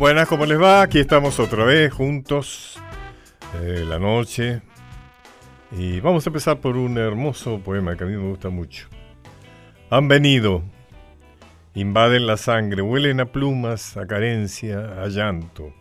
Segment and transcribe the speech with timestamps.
[0.00, 0.80] Buenas, ¿cómo les va?
[0.80, 2.80] Aquí estamos otra vez juntos,
[3.60, 4.62] eh, la noche.
[5.72, 8.88] Y vamos a empezar por un hermoso poema que a mí me gusta mucho.
[9.90, 10.62] Han venido,
[11.74, 15.74] invaden la sangre, huelen a plumas, a carencia, a llanto.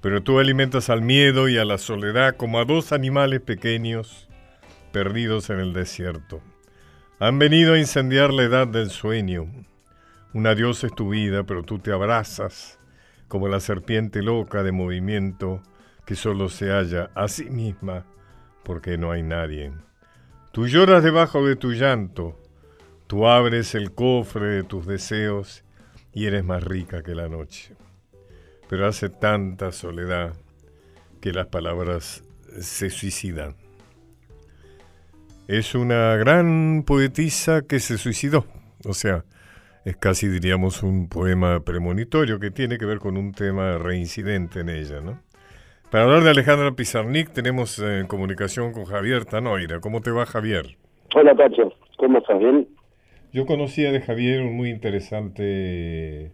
[0.00, 4.28] Pero tú alimentas al miedo y a la soledad como a dos animales pequeños
[4.90, 6.40] perdidos en el desierto.
[7.20, 9.46] Han venido a incendiar la edad del sueño.
[10.34, 12.77] Un adiós es tu vida, pero tú te abrazas
[13.28, 15.62] como la serpiente loca de movimiento
[16.04, 18.06] que solo se halla a sí misma
[18.64, 19.72] porque no hay nadie.
[20.52, 22.36] Tú lloras debajo de tu llanto,
[23.06, 25.64] tú abres el cofre de tus deseos
[26.12, 27.76] y eres más rica que la noche.
[28.68, 30.34] Pero hace tanta soledad
[31.20, 32.22] que las palabras
[32.60, 33.54] se suicidan.
[35.46, 38.46] Es una gran poetisa que se suicidó,
[38.84, 39.24] o sea,
[39.88, 44.68] es casi diríamos un poema premonitorio que tiene que ver con un tema reincidente en
[44.68, 45.18] ella, ¿no?
[45.90, 49.80] Para hablar de Alejandra Pizarnik tenemos en eh, comunicación con Javier Tanoira.
[49.80, 50.76] ¿Cómo te va Javier?
[51.14, 52.38] Hola Pacho, ¿cómo estás?
[52.38, 52.68] ¿Bien?
[53.32, 56.30] Yo conocía de Javier un muy interesante eh,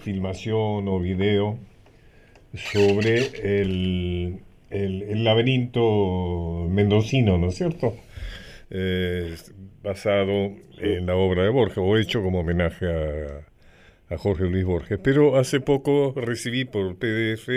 [0.00, 1.58] filmación o video
[2.52, 7.94] sobre el, el, laberinto mendocino, ¿no es cierto?
[8.70, 9.36] Eh,
[9.86, 14.98] basado en la obra de Borges, o hecho como homenaje a, a Jorge Luis Borges.
[14.98, 17.48] Pero hace poco recibí por PDF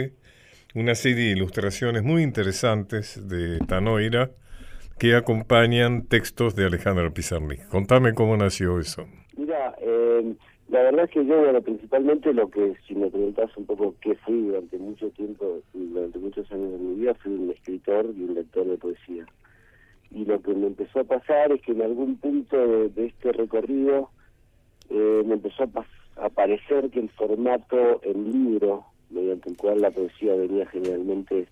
[0.75, 4.30] una serie de ilustraciones muy interesantes de Tanoira
[5.00, 7.67] que acompañan textos de Alejandro Pizarnik.
[7.67, 9.07] Contame cómo nació eso.
[9.35, 10.35] Mira, eh,
[10.67, 14.13] la verdad es que yo, bueno, principalmente lo que, si me preguntas un poco qué
[14.16, 18.35] fui durante mucho tiempo, durante muchos años de mi vida, fui un escritor y un
[18.35, 19.25] lector de poesía.
[20.11, 22.57] Y lo que me empezó a pasar es que en algún punto
[22.89, 24.09] de, este recorrido
[24.89, 29.91] eh, me empezó a, a parecer que el formato en libro mediante el cual la
[29.91, 31.47] poesía venía generalmente,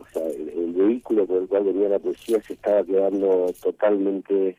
[0.00, 4.56] o sea, el, vehículo por el cual venía la poesía se estaba quedando totalmente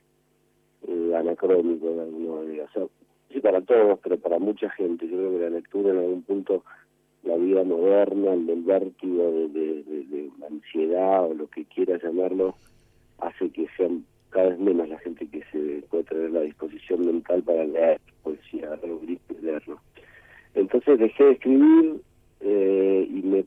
[0.87, 2.65] eh, anacrónico de alguna manera.
[2.65, 2.83] O sea,
[3.31, 5.07] sí para todos, pero para mucha gente.
[5.07, 6.63] Yo creo que la lectura en algún punto,
[7.23, 12.55] la vida moderna, el del vértigo de, de, de, ansiedad o lo que quiera llamarlo,
[13.19, 17.43] hace que sean cada vez menos la gente que se puede tener la disposición mental
[17.43, 18.69] para leer poesía,
[19.41, 19.79] leerlo.
[20.55, 22.01] Entonces dejé de escribir
[22.41, 23.45] eh, y me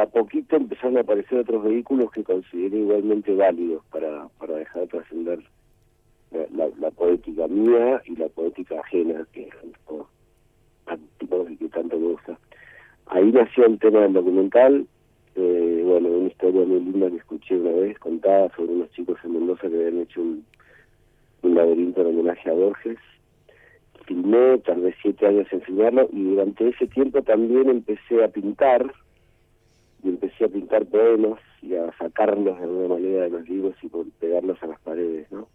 [0.00, 4.88] a poquito empezaron a aparecer otros vehículos que consideré igualmente válidos para, para dejar de
[4.88, 5.42] trascender
[6.30, 9.48] la, la, poética mía y la poética ajena, que
[11.58, 12.38] que tanto me gusta.
[13.06, 14.86] Ahí nació el tema del documental,
[15.34, 19.32] eh, bueno, una historia muy linda que escuché una vez contada sobre unos chicos en
[19.32, 20.44] Mendoza que habían hecho un,
[21.42, 22.98] laberinto en homenaje a Borges
[24.08, 28.90] filmé, vez siete años enseñarlo, y durante ese tiempo también empecé a pintar,
[30.02, 33.88] y empecé a pintar poemas y a sacarlos de alguna manera de los libros y
[34.18, 35.48] pegarlos a las paredes, ¿no?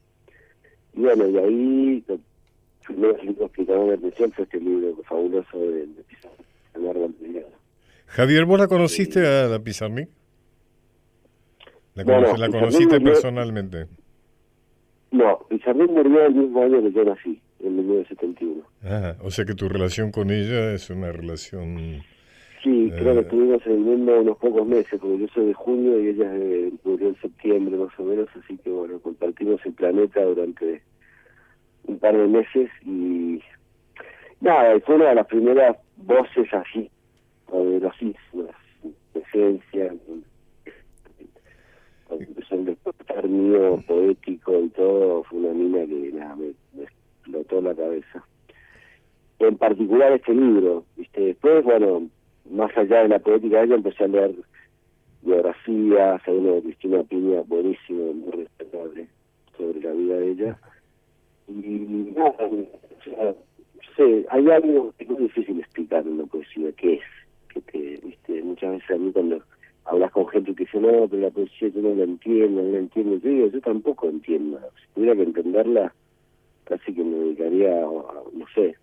[0.94, 2.04] Y bueno, y ahí
[2.84, 6.48] primeros libros que atención fue este libro fabuloso de, de Pizarnik,
[8.08, 10.10] Javier, ¿vos la conociste a la Pizarnik?
[11.96, 12.04] ¿La,
[12.38, 13.88] ¿la conociste personalmente?
[15.12, 18.64] No, Pizarnik murió el mismo año que yo nací en 1971.
[18.84, 22.04] Ah, o sea que tu relación con ella es una relación...
[22.64, 26.10] Sí, creo que eh, estuvimos viviendo unos pocos meses, porque yo soy de junio y
[26.10, 26.32] ella
[26.84, 30.82] murió en septiembre más o menos, así que bueno, compartimos el planeta durante
[31.88, 33.42] un par de meses y
[34.42, 36.90] nada, fue una de las primeras voces así,
[37.48, 38.56] poderosísimas,
[39.14, 39.94] presencia,
[42.08, 47.62] cuando empezó el despertar mío poético y todo, fue una mina que nada, me explotó
[47.62, 48.24] la cabeza.
[49.40, 51.22] En particular este libro, ¿viste?
[51.22, 52.08] después, bueno,
[52.50, 54.36] más allá de la poética de ella, empecé a leer
[55.22, 59.08] biografías, hay uno de Cristina Piña, buenísimo, muy respetable,
[59.58, 60.60] sobre la vida de ella.
[61.56, 62.36] Y nada,
[63.18, 63.36] o
[63.96, 67.02] sé, hay algo que es muy difícil explicar en la poesía, que es,
[67.50, 69.44] que te, viste, muchas veces a mí cuando
[69.86, 72.80] hablas con gente que dice, no, pero la poesía yo no la entiendo, no la
[72.80, 75.94] entiendo, yo digo, yo tampoco entiendo, si tuviera que entenderla,
[76.66, 78.76] casi que me dedicaría, no sé,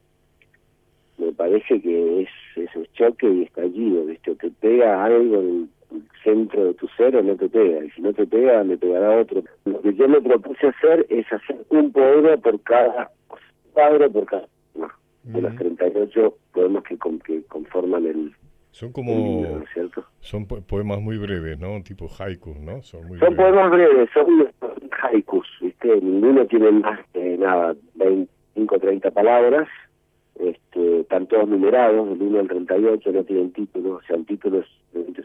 [1.18, 4.34] me parece que es ese choque y estallido, ¿viste?
[4.36, 5.68] te pega algo en el
[6.22, 9.20] centro de tu ser o no te pega, y si no te pega, me pegará
[9.20, 9.42] otro.
[9.64, 13.10] Lo que yo me propuse hacer es hacer un poema por cada
[13.74, 14.46] padre, por cada
[15.22, 18.32] de los 38 poemas que, que conforman el,
[18.72, 19.62] son como
[20.20, 21.82] son poemas muy breves, ¿no?
[21.82, 22.82] Tipo haikus, ¿no?
[22.82, 24.48] Son, muy son poemas breves, son
[25.02, 26.00] haikus, ¿viste?
[26.00, 29.68] Ninguno tiene más de nada, 25 o 30 palabras.
[30.36, 34.60] este, están todos numerados, del 1 al 38, no tienen título, o sea, el título
[34.60, 34.66] es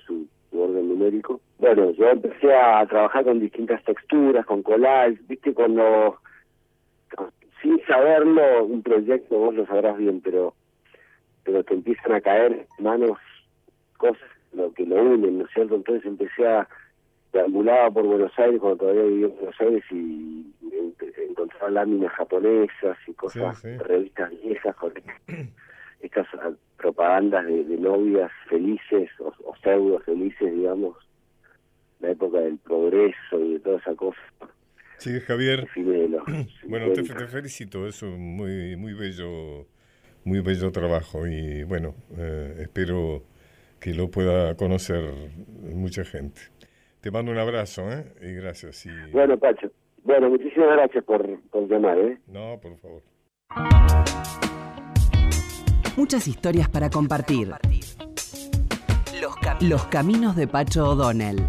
[0.06, 1.42] su, orden numérico.
[1.60, 6.20] Bueno, yo empecé a trabajar con distintas texturas, con collage, viste, cuando,
[7.62, 10.54] sin saberlo, un proyecto, vos lo sabrás bien, pero
[11.44, 13.20] pero te empiezan a caer manos
[13.98, 15.76] cosas lo que lo unen, ¿no es cierto?
[15.76, 16.68] Entonces empecé a
[17.32, 20.54] deambulaba por Buenos Aires cuando todavía vivía en Buenos Aires y
[21.30, 24.94] encontraba láminas japonesas y cosas, revistas viejas con
[26.02, 26.28] estas
[26.78, 30.96] propagandas de, novias felices o, pseudo felices, digamos,
[32.00, 34.20] la época del progreso y de toda esa cosa.
[34.98, 35.68] Sí, Javier.
[36.68, 39.66] bueno, te, te, felicito, es un muy, muy bello,
[40.24, 43.24] muy bello trabajo y bueno, eh, espero
[43.80, 45.04] que lo pueda conocer
[45.74, 46.42] mucha gente.
[47.02, 48.04] Te mando un abrazo, ¿eh?
[48.22, 48.86] Y gracias.
[48.86, 49.12] Y...
[49.12, 49.72] Bueno, Pacho.
[50.04, 52.18] Bueno, muchísimas gracias por, por llamar, ¿eh?
[52.28, 53.04] No, por favor.
[55.98, 57.54] Muchas historias para compartir.
[59.62, 61.48] Los, caminos de Pacho O'Donnell.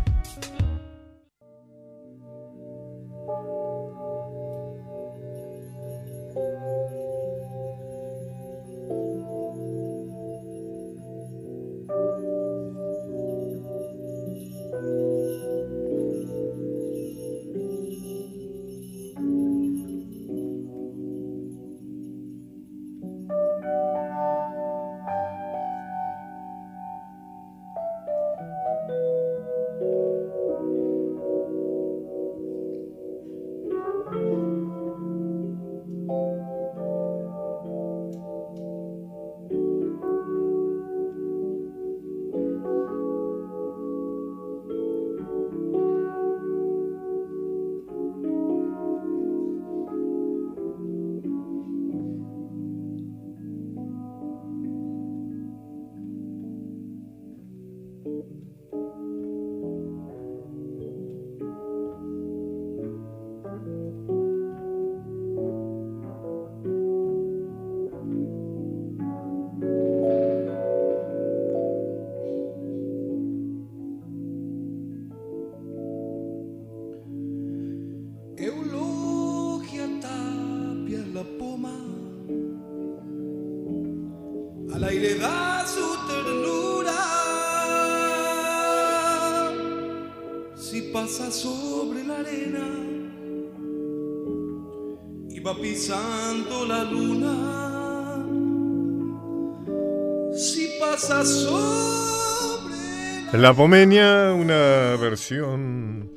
[103.47, 106.11] La Pomenia, una versión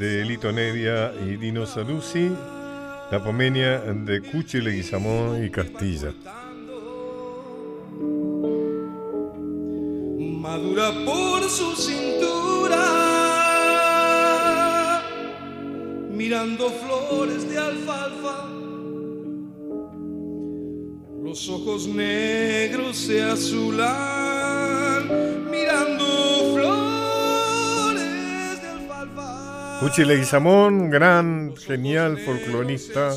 [0.00, 2.28] de Lito Nevia y Dino Saluzzi,
[3.08, 6.12] la Pomenia de Cuchi Leguizamón y Castilla.
[29.96, 33.14] Cuchi Leguizamón, gran, genial folclorista,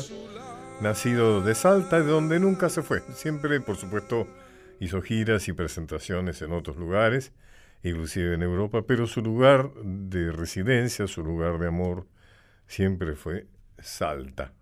[0.80, 3.02] nacido de Salta, de donde nunca se fue.
[3.12, 4.26] Siempre, por supuesto,
[4.78, 7.34] hizo giras y presentaciones en otros lugares,
[7.82, 12.06] inclusive en Europa, pero su lugar de residencia, su lugar de amor,
[12.66, 13.46] siempre fue
[13.78, 14.54] Salta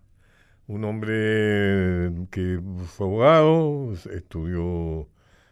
[0.67, 2.59] un hombre que
[2.97, 5.07] fue abogado, estudió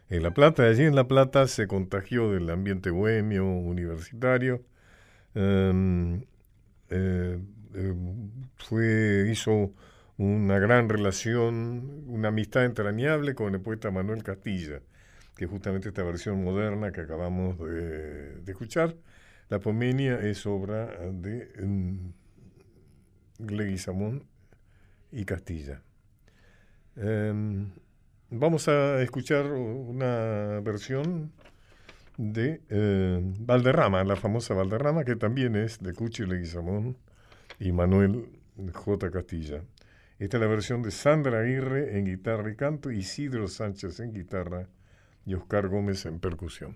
[0.09, 4.65] en La Plata, allí en La Plata se contagió del ambiente bohemio universitario,
[5.33, 6.25] em,
[6.89, 7.39] eh,
[7.73, 7.93] eh,
[8.57, 9.73] fue, hizo
[10.17, 14.81] una gran relación, una amistad entrañable con el poeta Manuel Castilla,
[15.35, 18.95] que justamente esta versión moderna que acabamos de, escuchar,
[19.49, 22.13] La Pomenia es obra de um,
[23.39, 24.23] Leguizamón
[25.11, 25.81] y Castilla.
[26.95, 27.69] Em,
[28.31, 31.31] vamos a escuchar una versión
[32.17, 36.97] de eh, Valderrama, la famosa Valderrama, que también es de Cuchi Leguizamón
[37.59, 38.25] y Manuel
[38.73, 39.11] J.
[39.11, 39.63] Castilla.
[40.19, 44.67] Esta es la versión de Sandra Aguirre en guitarra y canto, Isidro Sánchez en guitarra
[45.25, 46.75] y Oscar Gómez en percusión.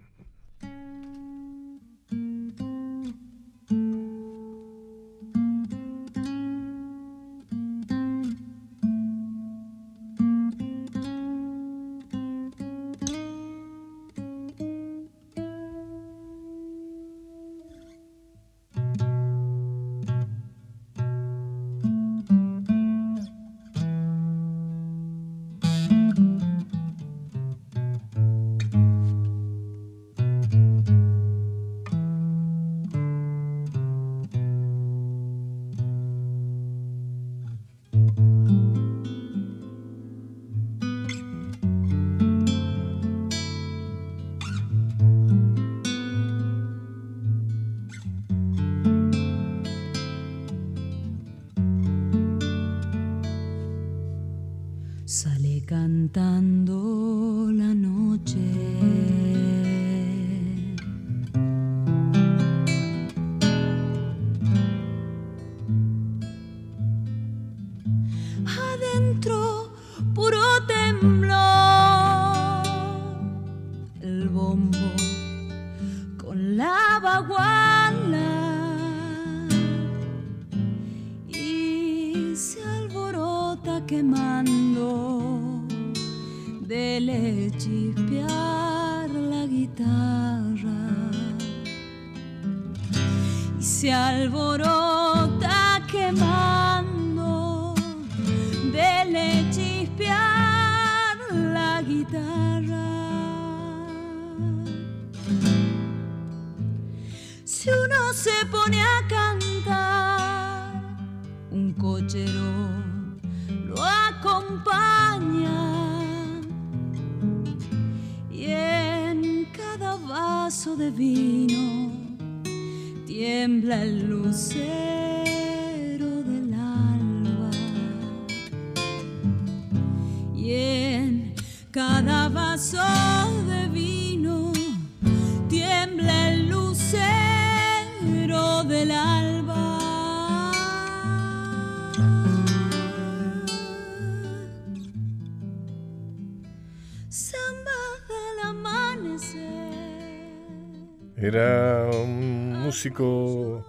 [152.82, 153.64] Músico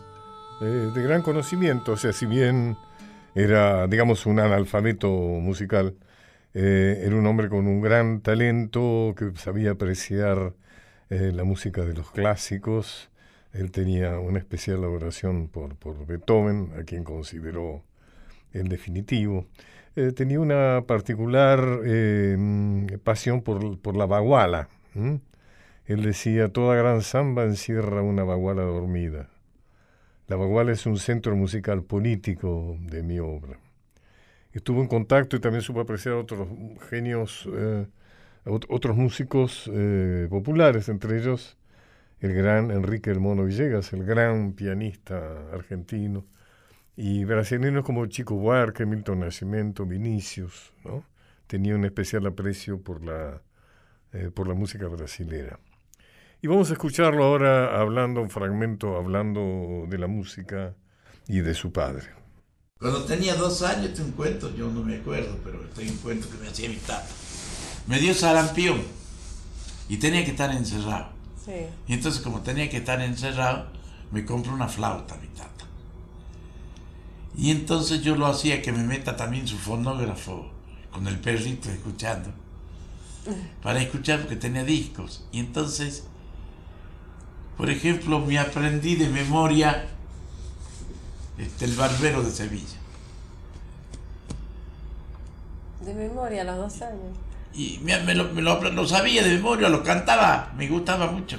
[0.63, 2.79] eh, de gran conocimiento, o sea, si bien
[3.35, 5.97] era, digamos, un analfabeto musical,
[6.55, 10.55] eh, era un hombre con un gran talento que sabía apreciar
[11.11, 13.11] eh, la música de los clásicos.
[13.53, 17.83] Él tenía una especial elaboración por, por Beethoven, a quien consideró
[18.55, 19.47] el definitivo.
[20.17, 21.61] tenía una particular
[23.05, 24.69] pasión por, por la baguala.
[25.87, 29.31] Él decía, toda gran samba encierra una baguala dormida.
[30.29, 33.59] La baguala es un centro musical político de mi obra.
[34.53, 36.49] Estuvo en contacto y también supo apreciar otros
[36.89, 37.87] genios, eh,
[38.45, 41.57] otros músicos eh, populares, entre ellos
[42.23, 46.25] el gran Enrique El Mono Villegas, el gran pianista argentino,
[46.97, 50.73] y brasileños como Chico Buarque, Milton Nascimento, Vinicius.
[51.49, 53.43] Tenía un especial aprecio por la,
[54.13, 55.59] eh, por la música brasilera.
[56.45, 60.75] Y vamos a escucharlo ahora hablando un fragmento, hablando de la música
[61.29, 62.09] y de su padre.
[62.81, 66.29] Cuando tenía dos años, este un cuento, yo no me acuerdo, pero este un cuento
[66.29, 67.07] que me hacía mi tata.
[67.87, 68.83] Me dio sarampión
[69.89, 71.11] y tenía que estar encerrado.
[71.45, 71.53] Sí.
[71.87, 73.69] Y entonces, como tenía que estar encerrado,
[74.11, 75.65] me compró una flauta mi tata.
[77.37, 80.51] Y entonces yo lo hacía que me meta también su fonógrafo
[80.91, 82.31] con el perrito escuchando.
[83.63, 85.25] Para escuchar porque tenía discos.
[85.31, 86.09] Y entonces
[87.63, 89.85] por ejemplo, me aprendí de memoria
[91.39, 92.77] este, el barbero de Sevilla.
[95.81, 97.17] De memoria a los dos años.
[97.55, 101.39] Y me, lo, sabía de memoria, lo cantaba, me gustaba mucho.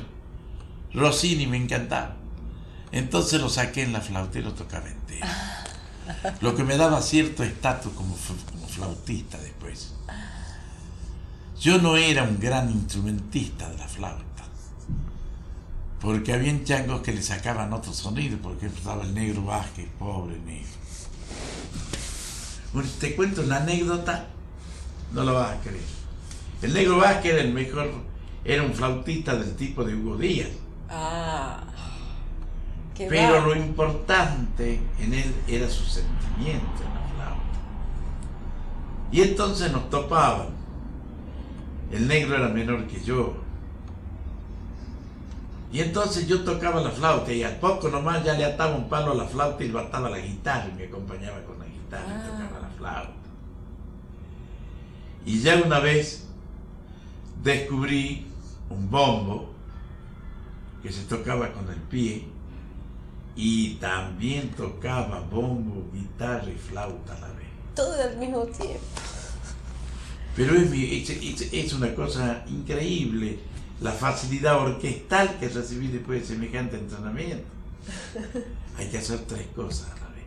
[0.94, 2.16] Rossini me encantaba.
[2.94, 5.28] Entonces lo saqué en la flauta y lo tocaba entero.
[6.40, 8.16] Lo que me daba cierto estatus como,
[8.50, 9.94] como flautista después.
[11.60, 14.33] Yo no era un gran instrumentista de la flauta
[16.04, 20.68] porque había changos que le sacaban otro sonido, porque estaba el negro Vázquez, pobre negro.
[22.74, 24.28] Bueno, te cuento una anécdota,
[25.14, 25.80] no lo vas a creer.
[26.62, 27.90] El negro Vázquez era el mejor,
[28.44, 30.50] era un flautista del tipo de Hugo Díaz.
[30.90, 31.64] Ah.
[32.98, 37.60] Pero lo importante en él era su sentimiento en la flauta.
[39.10, 40.48] Y entonces nos topaban.
[41.94, 43.43] El negro era menor que yo,
[45.74, 49.14] y entonces yo tocaba la flauta y al poco nomás ya le ataba un palo
[49.14, 52.06] a la flauta y lo ataba a la guitarra y me acompañaba con la guitarra
[52.10, 52.30] y ah.
[52.30, 53.14] tocaba la flauta.
[55.26, 56.28] Y ya una vez
[57.42, 58.28] descubrí
[58.70, 59.52] un bombo
[60.84, 62.28] que se tocaba con el pie
[63.36, 67.48] y también tocaba bombo, guitarra y flauta a la vez.
[67.76, 68.80] Todo al mismo tiempo.
[70.36, 73.40] Pero es una cosa increíble
[73.82, 77.46] la facilidad orquestal que recibí después de semejante entrenamiento.
[78.78, 80.26] Hay que hacer tres cosas a la vez.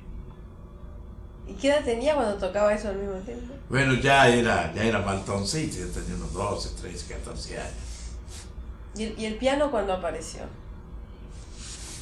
[1.49, 3.55] ¿Y qué edad tenía cuando tocaba eso al mismo tiempo?
[3.69, 7.97] Bueno, ya era, ya era maltoncito, ya tenía unos 12, 13, 14 años.
[8.97, 10.41] ¿Y el, piano cuándo apareció?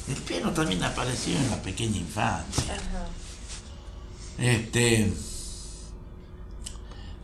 [0.07, 2.77] El piano también apareció en la pequeña infancia.
[4.37, 5.11] Este.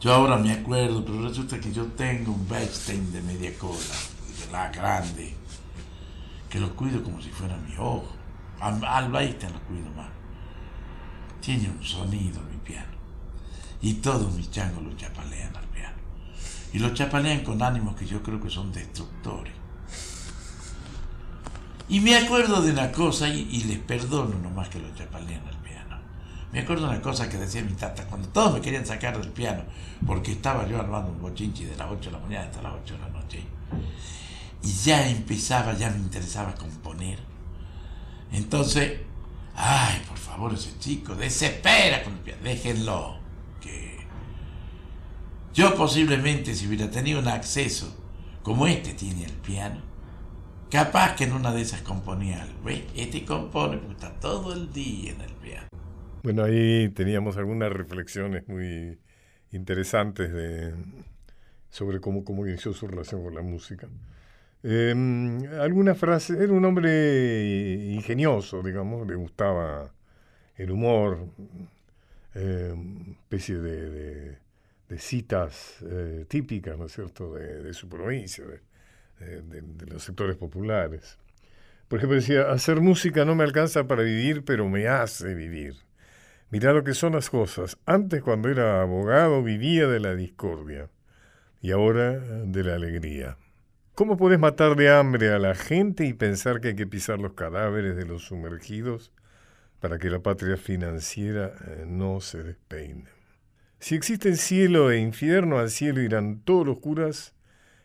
[0.02, 3.78] Yo ahora me acuerdo, pero resulta que yo tengo un Bechstein de media cola,
[4.52, 5.34] la grande,
[6.50, 8.08] que lo cuido como si fuera mi ojo.
[8.60, 10.10] Al, Bechstein lo cuido más.
[11.40, 12.92] Tiene un sonido mi piano.
[13.82, 15.96] Y todos mis changos lo chapalean al piano.
[16.74, 19.54] Y lo chapalean con ánimos que yo creo que son destructores.
[21.90, 25.58] Y me acuerdo de una cosa, y, y les perdono nomás que lo chapalean al
[25.58, 25.98] piano.
[26.54, 29.32] Me acuerdo de una cosa que decía mi tata, cuando todos me querían sacar del
[29.32, 29.64] piano,
[30.06, 32.94] porque estaba yo armando un bochinchi de las 8 de la mañana hasta las 8
[32.94, 33.44] de la noche.
[34.64, 37.20] Y ya empezaba, ya me interesaba componer.
[38.32, 39.00] Entonces,
[39.56, 43.20] ay, por favor, ese chico desespera con el piano, déjenlo.
[43.60, 44.00] Que
[45.54, 47.98] yo posiblemente si hubiera tenido un acceso
[48.44, 49.82] como este tiene el piano,
[50.70, 52.64] capaz que en una de esas componía algo.
[52.64, 52.84] ¿Ves?
[52.96, 55.68] Este compone porque está todo el día en el piano.
[56.24, 59.00] Bueno, ahí teníamos algunas reflexiones muy
[59.52, 60.74] interesantes de,
[61.70, 63.88] sobre cómo, cómo inició su relación con la música.
[64.64, 64.94] Eh,
[65.60, 69.92] alguna era un hombre ingenioso, digamos, le gustaba
[70.56, 71.28] el humor,
[72.36, 72.74] eh,
[73.24, 74.38] especie de,
[74.98, 78.44] citas eh, típicas, ¿no es cierto?, de, de su provincia,
[79.20, 81.18] de, de, los sectores populares.
[81.88, 85.76] Por ejemplo, decía, hacer música no me alcanza para vivir, pero me hace vivir.
[86.50, 87.78] Mirá lo que son las cosas.
[87.86, 90.90] Antes, cuando era abogado, vivía de la discordia
[91.62, 93.38] y ahora de la alegría.
[94.02, 97.34] ¿Cómo puedes matar de hambre a la gente y pensar que hay que pisar los
[97.34, 99.12] cadáveres de los sumergidos
[99.80, 103.06] para que la patria financiera eh, no se despeine?
[103.78, 107.36] Si existen cielo e infierno, al cielo irán todos los curas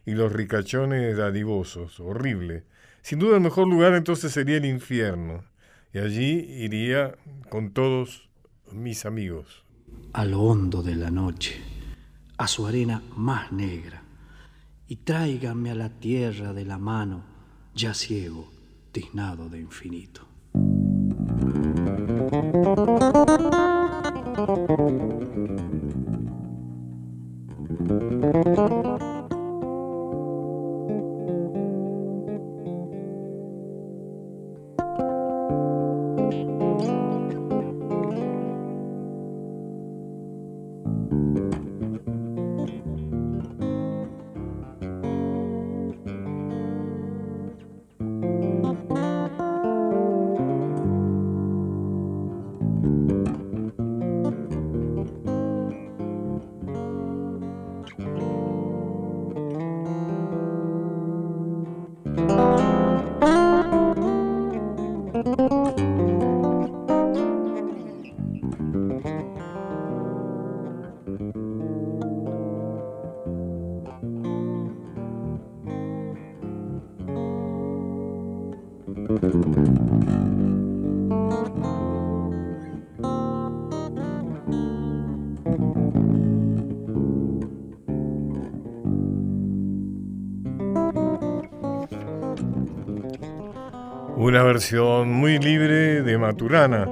[0.07, 2.01] y los ricachones dadivosos.
[2.01, 2.65] Horrible.
[3.03, 5.45] Sin duda el mejor lugar entonces sería el infierno.
[5.93, 7.15] Y allí iría
[7.51, 8.31] con todos
[8.73, 9.67] mis amigos.
[10.15, 11.61] A lo hondo de la noche,
[12.39, 14.03] a su arena más negra,
[14.89, 17.25] y tráigame a la tierra de la mano,
[17.75, 18.51] ya ciego,
[18.93, 20.27] tiznado de infinito.
[94.27, 96.89] Una versión muy libre de Maturana,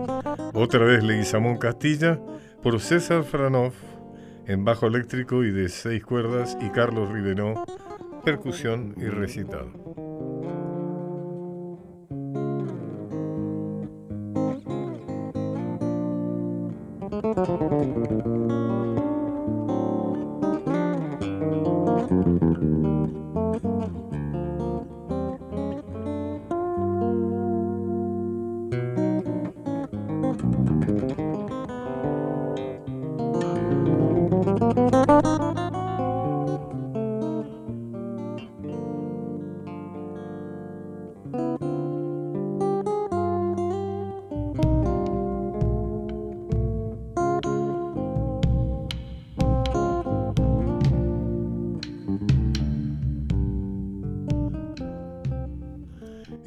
[0.52, 2.20] otra vez Leguizamón Castilla,
[2.62, 3.72] por César Franov
[4.46, 7.64] en bajo eléctrico y de seis cuerdas y Carlos Riveró,
[8.24, 10.03] percusión y recitado.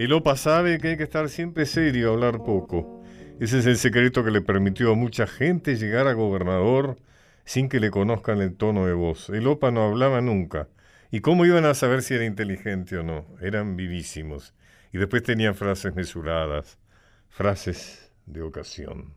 [0.07, 3.03] El OPA sabe que hay que estar siempre serio, hablar poco.
[3.41, 6.97] Ese es el secreto que le permitió a mucha gente llegar a gobernador
[7.43, 9.29] sin que le conozcan el tono de voz.
[9.29, 10.69] El OPA no hablaba nunca.
[11.11, 13.25] ¿Y cómo iban a saber si era inteligente o no?
[13.41, 14.53] Eran vivísimos.
[14.93, 16.79] Y después tenían frases mesuradas,
[17.27, 19.13] frases de ocasión.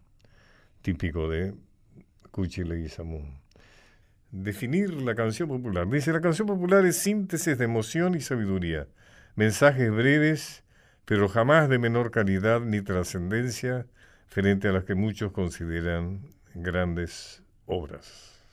[0.83, 1.55] Típico de
[2.33, 3.39] Cuchi Leguizamón.
[4.33, 5.89] Definir la canción popular.
[5.89, 8.89] Dice, la canción popular es síntesis de emoción y sabiduría.
[9.37, 10.65] Mensajes breves
[11.11, 13.85] pero jamás de menor calidad ni trascendencia
[14.29, 16.21] frente a las que muchos consideran
[16.55, 18.47] grandes obras.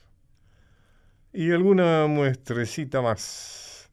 [1.31, 3.91] Y alguna muestrecita más.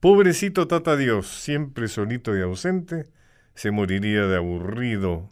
[0.00, 3.06] Pobrecito Tata Dios, siempre solito y ausente,
[3.54, 5.30] se moriría de aburrido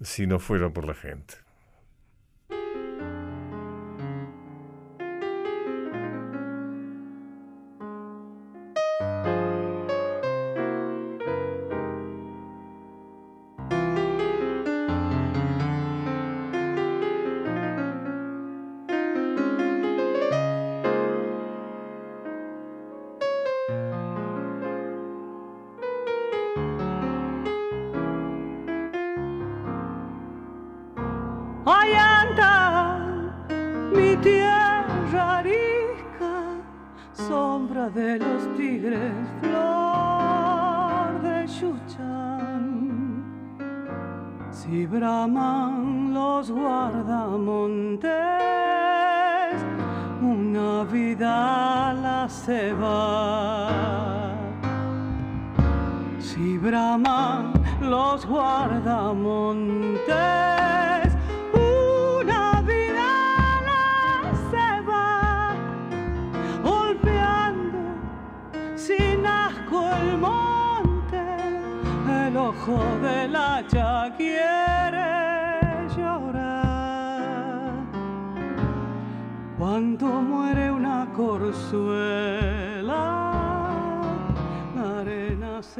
[0.00, 1.34] si no fuera por la gente.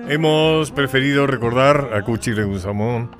[0.09, 3.11] Hemos preferido recordar a Cuchi Leguizamón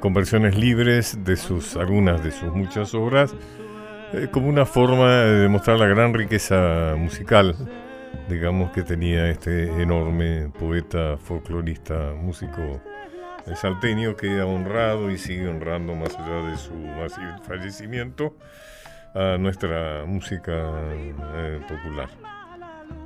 [0.00, 3.34] con versiones libres de sus algunas de sus muchas obras
[4.12, 7.56] eh, como una forma de demostrar la gran riqueza musical
[8.28, 12.80] digamos que tenía este enorme poeta folclorista músico
[13.54, 16.72] salteño que ha honrado y sigue honrando más allá de su
[17.46, 18.36] fallecimiento
[19.14, 20.52] a nuestra música
[20.92, 22.08] eh, popular.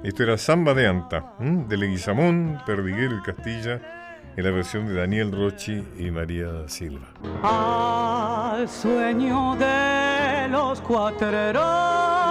[0.03, 3.81] Esto era Samba de Anta, de Leguizamón, Perdiguero y Castilla,
[4.37, 7.09] en la versión de Daniel Rochi y María Silva.
[7.43, 12.30] Al sueño de los cuatreros,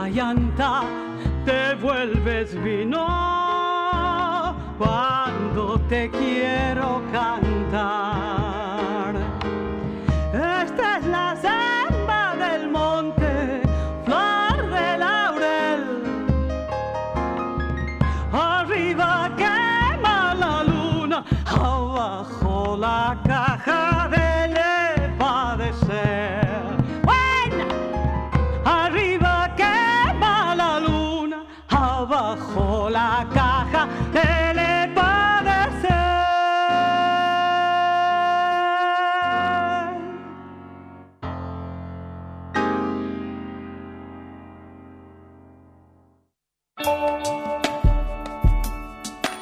[0.01, 0.83] Ayanta,
[1.45, 3.05] te vuelves vino
[4.77, 8.38] cuando te quiero cantar.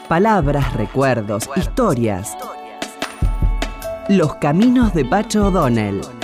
[0.07, 2.35] Palabras, recuerdos, historias.
[4.07, 6.16] Los caminos de Pacho O'Donnell.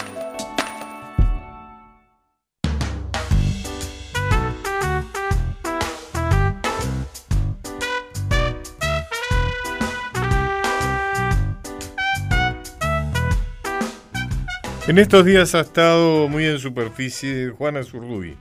[14.85, 18.35] En estos días ha estado muy en superficie Juana Zurduy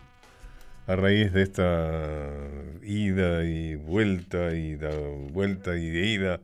[0.88, 2.30] a raíz de esta
[2.82, 4.76] ida y vuelta y
[5.30, 6.40] vuelta y de ida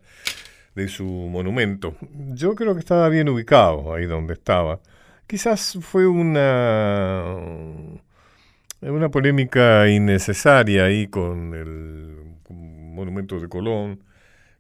[0.77, 1.97] de su monumento.
[2.33, 4.79] Yo creo que estaba bien ubicado ahí donde estaba.
[5.27, 7.35] Quizás fue una
[8.81, 14.05] una polémica innecesaria ahí con el monumento de Colón.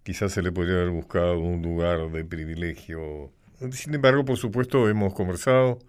[0.03, 3.31] Quizás se le podría haber buscado un lugar de privilegio.
[3.73, 5.81] Sin embargo, por supuesto, hemos conversado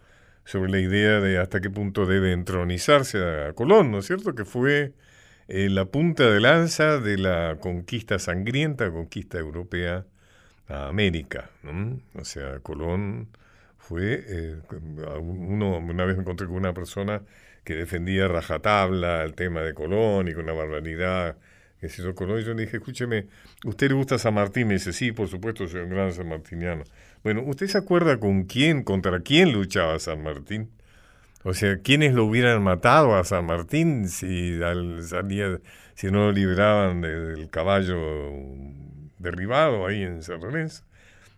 [0.44, 4.34] sobre la idea de hasta qué punto debe entronizarse a Colón, ¿no es cierto?
[4.34, 4.94] Que fue
[5.48, 10.06] eh, la punta de lanza de la conquista sangrienta, conquista europea
[10.68, 11.52] a América.
[12.16, 13.30] O sea, Colón
[13.78, 14.56] fue, eh,
[15.22, 17.22] uno, una vez me encontré con una persona
[17.64, 21.38] que defendía rajatabla el tema de Colón y con una barbaridad
[21.80, 22.40] que se hizo Colón.
[22.40, 23.28] Y yo le dije, escúcheme,
[23.66, 24.68] ¿usted le gusta San Martín?
[24.68, 26.84] Me dice, sí, por supuesto, soy un gran sanmartiniano.
[27.24, 30.70] Bueno, ¿usted se acuerda con quién, contra quién luchaba San Martín?
[31.44, 35.60] O sea, ¿quiénes lo hubieran matado a San Martín si, al, salía,
[35.96, 37.98] si no lo liberaban del caballo
[39.18, 40.84] derribado ahí en San Lorenzo?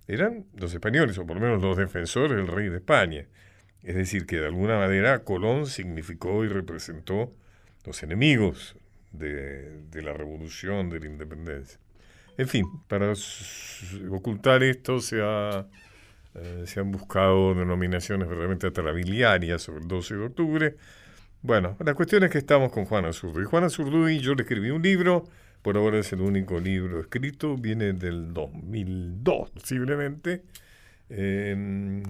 [0.07, 3.25] Eran los españoles, o por lo menos los defensores del rey de España.
[3.83, 7.33] Es decir, que de alguna manera Colón significó y representó
[7.85, 8.75] los enemigos
[9.11, 11.79] de, la revolución, de la independencia.
[12.37, 13.13] En fin, para
[14.09, 20.75] ocultar esto se, eh, se han buscado denominaciones verdaderamente atrabiliarias sobre el 12 de octubre.
[21.41, 23.45] Bueno, la cuestión es que estamos con Juana Zurduy.
[23.45, 25.25] Juana Zurduy, yo le escribí un libro,
[25.61, 30.43] por ahora es el único libro escrito, viene del 2002 posiblemente.
[31.09, 32.03] Eh,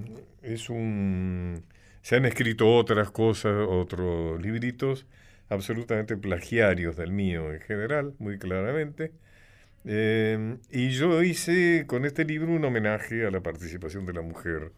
[0.43, 1.63] es un...
[2.01, 5.05] Se han escrito otras cosas, otros libritos,
[5.49, 9.12] absolutamente plagiarios del mío en general, muy claramente.
[9.86, 14.72] Eh, y yo hice con este libro un homenaje a la participación de la mujer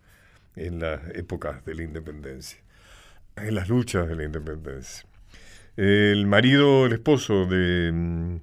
[0.56, 2.60] en las épocas de la independencia,
[3.36, 5.06] en las luchas de la independencia.
[5.76, 8.40] El marido, el esposo de,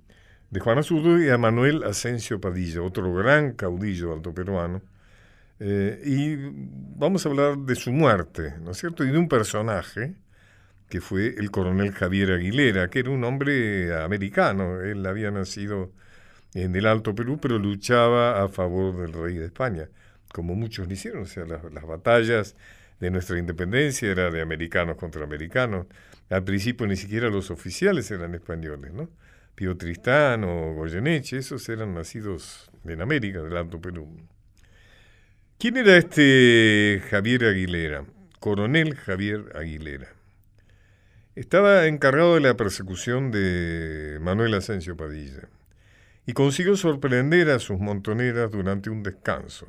[0.51, 4.83] de Juana Zurdo y a Manuel Asensio Padilla, otro gran caudillo alto peruano.
[5.61, 6.37] Eh, y
[6.97, 9.05] vamos a hablar de su muerte, ¿no es cierto?
[9.05, 10.15] Y de un personaje
[10.89, 14.81] que fue el coronel Javier Aguilera, que era un hombre americano.
[14.81, 15.93] Él había nacido
[16.55, 19.89] en el Alto Perú, pero luchaba a favor del rey de España,
[20.33, 21.23] como muchos lo hicieron.
[21.23, 22.57] O sea, las, batallas
[22.99, 25.87] de nuestra independencia eran de americanos contra americanos.
[26.29, 29.09] Al principio ni siquiera los oficiales eran españoles, ¿no?
[29.55, 34.09] Pío Tristán o Goyeneche, esos eran nacidos en América, del Alto Perú.
[35.59, 38.05] ¿Quién era este Javier Aguilera?
[38.39, 40.09] Coronel Javier Aguilera.
[41.35, 45.49] Estaba encargado de la persecución de Manuel Asensio Padilla
[46.31, 49.67] y consiguió sorprender a sus montoneras durante un descanso,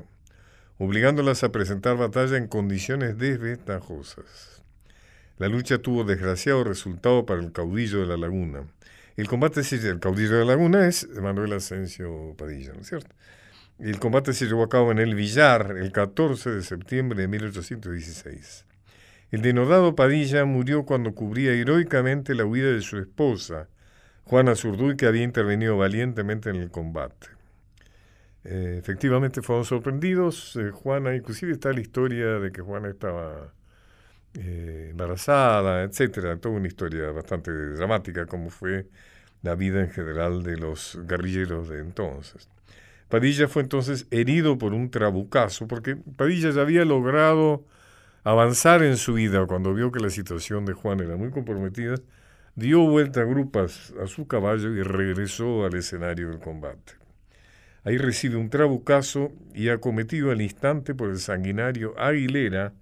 [0.78, 4.62] obligándolas a presentar batalla en condiciones desventajosas.
[5.40, 8.68] La lucha tuvo desgraciado resultado para el caudillo de la laguna.
[9.18, 13.10] El combate, el caudillo de la laguna es Manuel Asensio Padilla, ¿no es cierto?
[13.80, 18.66] El combate se llevó a cabo en el Villar el 14 de septiembre de 1816.
[19.32, 23.68] El denodado Padilla murió cuando cubría heroicamente la huida de su esposa,
[24.32, 27.28] Juana Zurduy, que había intervenido valientemente en el combate.
[28.46, 30.56] Eh, efectivamente fueron sorprendidos.
[30.56, 33.54] Eh, Juana, inclusive está la historia de que Juana estaba
[34.36, 36.38] eh, embarazada, etcétera.
[36.38, 38.88] Toda una historia bastante dramática, como fue
[39.42, 42.48] la vida en general de los guerrilleros de entonces.
[43.10, 47.66] Padilla fue entonces herido por un trabucazo, porque Padilla ya había logrado
[48.24, 51.96] avanzar en su vida cuando vio que la situación de Juan era muy comprometida,
[52.56, 56.94] dio vuelta a grupas a su caballo y regresó al escenario del combate.
[57.84, 62.74] Ahí recibe un trabucazo y acometido al instante por el sanguinario Aguilera,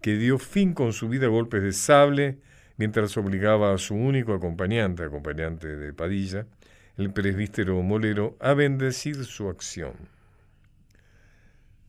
[0.00, 2.38] que dio fin con su vida a golpes de sable
[2.76, 6.46] mientras obligaba a su único acompañante, acompañante de Padilla,
[6.96, 9.92] el presbítero Molero, a bendecir su acción.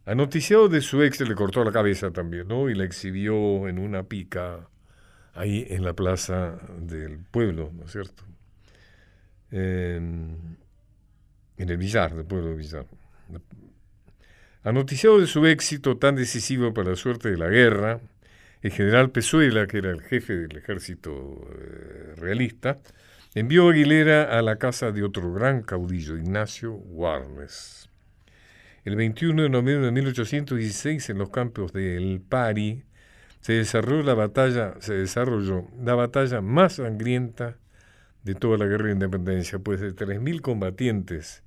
[0.05, 2.69] Anoticiado de su ex le cortó la cabeza también, ¿no?
[2.69, 4.68] Y la exhibió en una pica
[5.39, 8.23] ahí en la plaza del pueblo, ¿no es cierto?
[9.52, 10.58] en
[11.58, 12.86] el Villar, del pueblo de Villar.
[14.63, 17.99] Anoticiado de su éxito tan decisivo para la suerte de la guerra,
[18.62, 22.78] el general Pezuela, que era el jefe del ejército eh, realista,
[23.34, 27.89] envió a Aguilera a la casa de otro gran caudillo, Ignacio Warnes.
[28.84, 32.84] El 21 de noviembre de 1816, en los campos de El Pari,
[33.41, 37.58] se desarrolló la batalla, se desarrolló la batalla más sangrienta
[38.23, 41.43] de toda la guerra de independencia, pues de 3.000 combatientes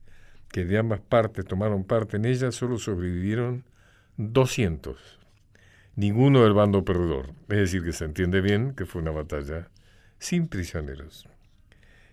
[0.48, 3.64] que de ambas partes tomaron parte en ella, solo sobrevivieron
[4.16, 5.18] 200.
[5.96, 7.34] Ninguno del bando perdedor.
[7.48, 9.68] Es decir, que se entiende bien que fue una batalla
[10.18, 11.28] sin prisioneros.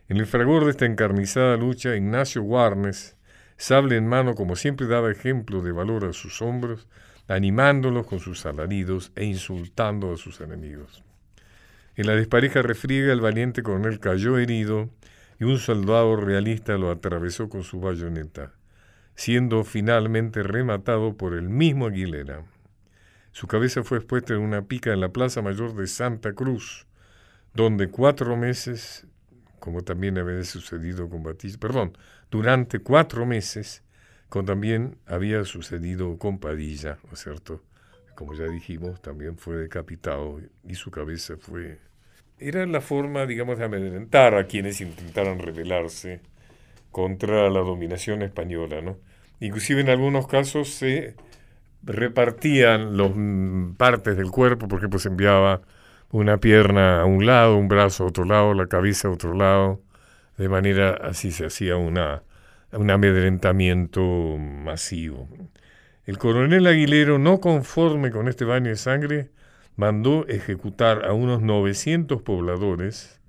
[0.10, 3.15] En el fragor de esta encarnizada lucha, Ignacio Warnes
[3.58, 6.88] sable en mano como siempre daba ejemplo de valor a sus hombros,
[7.30, 11.04] animándolos con sus alaridos e insultando a sus enemigos.
[11.96, 14.89] En la despareja refriega el valiente coronel cayó herido
[15.39, 18.54] y un soldado realista lo atravesó con su bayoneta,
[19.15, 22.44] siendo finalmente rematado por el mismo Aguilera.
[23.32, 26.88] Su cabeza fue expuesta en una pica en la Plaza Mayor de Santa Cruz,
[27.54, 29.06] donde cuatro meses,
[29.60, 31.98] como también había sucedido con Batista, perdón,
[32.32, 33.84] durante cuatro meses,
[34.30, 37.63] también había sucedido con Padilla, ¿no es cierto?
[38.15, 41.80] Como ya dijimos, también fue decapitado y su cabeza fue...
[42.38, 46.22] Era la forma, digamos, de amedrentar a quienes intentaran rebelarse
[46.92, 48.98] contra la dominación española, ¿no?
[49.39, 51.15] Inclusive en algunos casos se
[51.82, 53.12] repartían las
[53.78, 55.62] partes del cuerpo, por ejemplo, se enviaba
[56.12, 59.82] una pierna a un lado, un brazo a otro lado, la cabeza a otro lado,
[60.38, 62.24] de manera así se hacía una,
[62.71, 65.27] un amedrentamiento masivo.
[66.05, 69.29] El coronel Aguilero, no conforme con este baño de sangre,
[69.75, 73.19] mandó ejecutar a unos 900 pobladores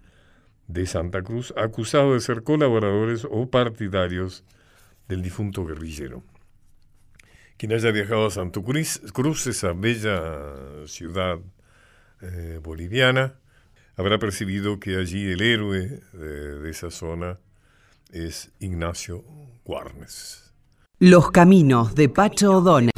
[0.67, 4.45] de Santa Cruz acusados de ser colaboradores o partidarios
[5.09, 6.23] del difunto guerrillero.
[7.57, 10.23] Quien haya viajado a Santo Cruz, Cruz esa bella
[10.87, 11.39] ciudad
[12.23, 13.35] eh, boliviana,
[13.97, 17.39] habrá percibido que allí el héroe de esa zona
[18.13, 19.25] es Ignacio
[19.65, 20.53] Guarnes.
[20.99, 22.91] Los caminos de Pacho O'Donnell.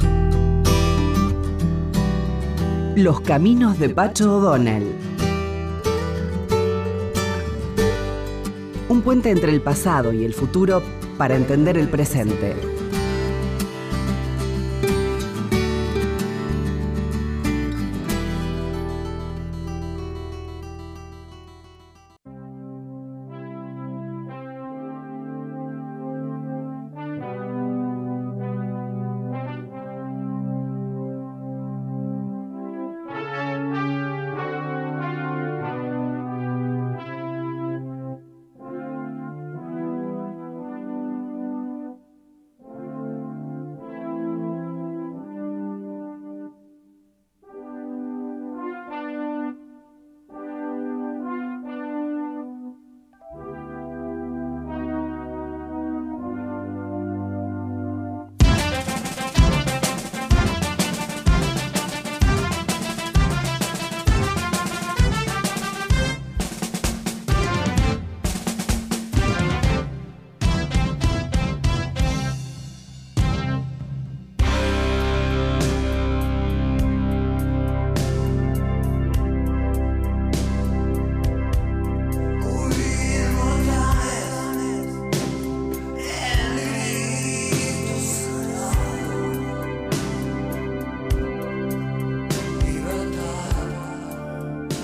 [2.95, 4.95] Los caminos de Pacho O'Donnell.
[8.89, 10.81] Un puente entre el pasado y el futuro
[11.17, 12.82] para entender el presente.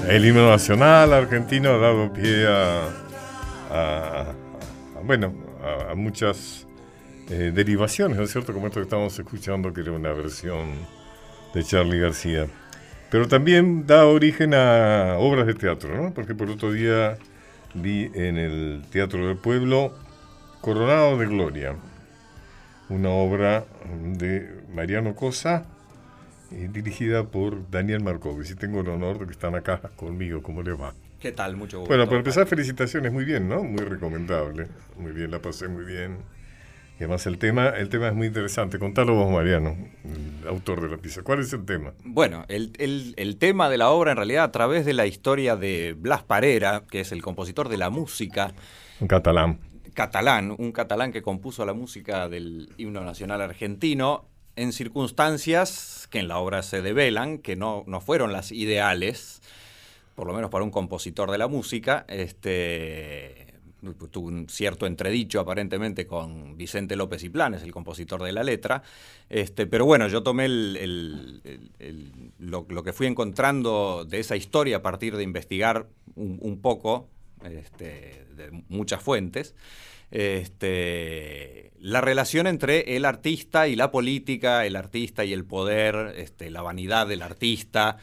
[0.10, 2.48] El himno nacional argentino ha dado pie
[3.70, 4.34] a,
[5.04, 5.36] bueno,
[5.88, 6.66] a muchas
[7.30, 8.52] eh, derivaciones, ¿no es cierto?
[8.52, 10.72] Como esto que estamos escuchando, que era una versión
[11.54, 12.48] de Charlie García.
[13.12, 16.12] Pero también da origen a obras de teatro, ¿no?
[16.12, 17.20] Porque por otro día
[17.76, 19.94] vi en el Teatro del Pueblo
[20.62, 21.76] Coronado de Gloria,
[22.90, 23.64] una obra
[24.18, 25.66] de Mariano Cosa,
[26.52, 28.52] eh, dirigida por Daniel Markovich.
[28.52, 30.42] Y tengo el honor de que están acá conmigo.
[30.42, 30.94] ¿Cómo le va?
[31.20, 31.56] ¿Qué tal?
[31.58, 31.90] Mucho gusto.
[31.90, 33.12] Bueno, para empezar, felicitaciones.
[33.12, 33.64] Muy bien, ¿no?
[33.64, 34.68] Muy recomendable.
[34.98, 36.18] Muy bien, la pasé muy bien.
[37.00, 38.78] Y además el tema, el tema es muy interesante.
[38.80, 41.22] Contalo vos, Mariano, el autor de la pieza.
[41.24, 41.94] ¿Cuál es el tema?
[42.04, 45.56] Bueno, el, el- el tema de la obra en realidad a través de la historia
[45.56, 48.52] de Blas Parera, que es el compositor de la música
[49.00, 49.60] En catalán.
[49.94, 54.26] catalán, un catalán que compuso la música del himno nacional argentino
[54.60, 59.42] en circunstancias que en la obra se develan, que no, no fueron las ideales,
[60.16, 63.48] por lo menos para un compositor de la música, este
[64.12, 68.84] tuvo un cierto entredicho aparentemente con Vicente López y Planes, el compositor de la letra,
[69.30, 74.82] este, pero bueno, yo tomé el- el- lo, que fui encontrando de esa historia a
[74.82, 77.08] partir de investigar un poco
[77.44, 79.56] este, de muchas fuentes,
[80.12, 86.50] este, la relación entre el artista y la política, el artista y el poder, este,
[86.50, 87.98] la vanidad del artista,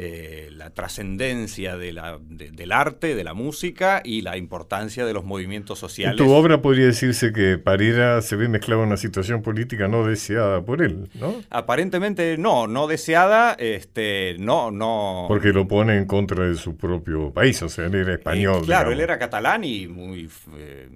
[0.00, 1.92] eh, la trascendencia de
[2.28, 6.16] de- del arte, de la música y la importancia de los movimientos En sociales.
[6.18, 10.62] tu obra podría decirse que Parera se ve mezclado en una situación política no deseada
[10.64, 11.34] por él, ¿no?
[11.50, 15.24] Aparentemente no, no deseada, este, no, no.
[15.26, 18.62] Porque lo pone en contra de su propio país, o sea, él era español.
[18.62, 18.92] Eh, claro, digamos.
[18.92, 20.88] él era catalán y muy, eh,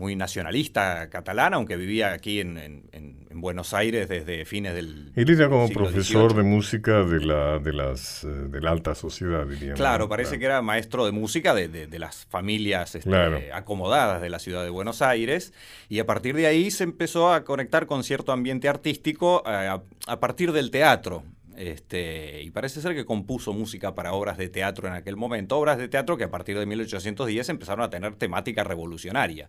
[0.00, 5.12] muy nacionalista catalán, aunque vivía aquí en, en- en- en Buenos Aires desde fines del.
[5.14, 6.36] Él era como profesor XVIII.
[6.38, 9.78] de música de la, de las, eh, de la alta sociedad, diríamos.
[9.78, 13.38] Claro, parece que era maestro de música de, de- de las familias este, Claro.
[13.52, 15.52] acomodadas de la ciudad de Buenos Aires
[15.88, 19.82] y a partir de ahí se empezó a conectar con cierto ambiente artístico eh, a,
[20.08, 21.22] a partir del teatro.
[21.56, 25.76] Este, y parece ser que compuso música para obras de teatro en aquel momento, obras
[25.76, 29.48] de teatro que a partir de 1810 empezaron a tener temática revolucionaria.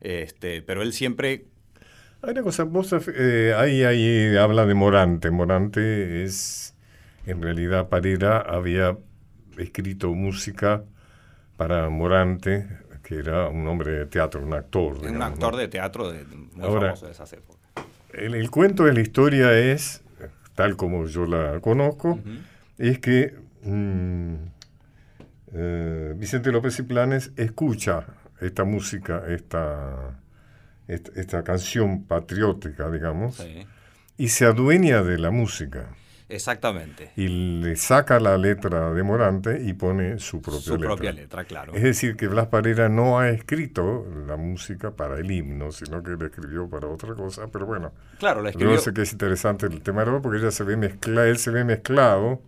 [0.00, 1.46] Este, pero él siempre
[2.22, 5.30] Hay una cosa, vos eh, ahí, ahí habla de Morante.
[5.30, 6.74] Morante es,
[7.26, 8.96] en realidad, Parera había
[9.58, 10.82] escrito música
[11.56, 12.68] para Morante,
[13.02, 14.96] que era un hombre de teatro, un actor.
[14.96, 15.58] es un digamos, actor ¿no?
[15.58, 17.60] de teatro de, muy Ahora, famoso de esas épocas.
[18.12, 20.02] El, el cuento de la historia es,
[20.54, 22.18] tal como yo la conozco,
[22.78, 24.34] es que mm,
[25.52, 28.06] eh, Vicente López y Planes escucha
[28.40, 30.18] esta música, esta,
[30.88, 33.44] esta, canción patriótica, digamos,
[34.16, 35.88] y se adueña de la música.
[36.28, 37.12] Exactamente.
[37.14, 37.28] Y
[37.60, 40.88] le saca la letra de Morante y pone su propia su letra.
[40.88, 41.72] propia letra, claro.
[41.74, 46.16] Es decir, que Blas Parera no ha escrito la música para el himno, sino que
[46.16, 47.92] la escribió para otra cosa, pero bueno.
[48.18, 48.74] Claro, la escribió.
[48.74, 51.64] Yo sé que es interesante el tema porque ella se ve mezcla, él se ve
[51.64, 52.42] mezclado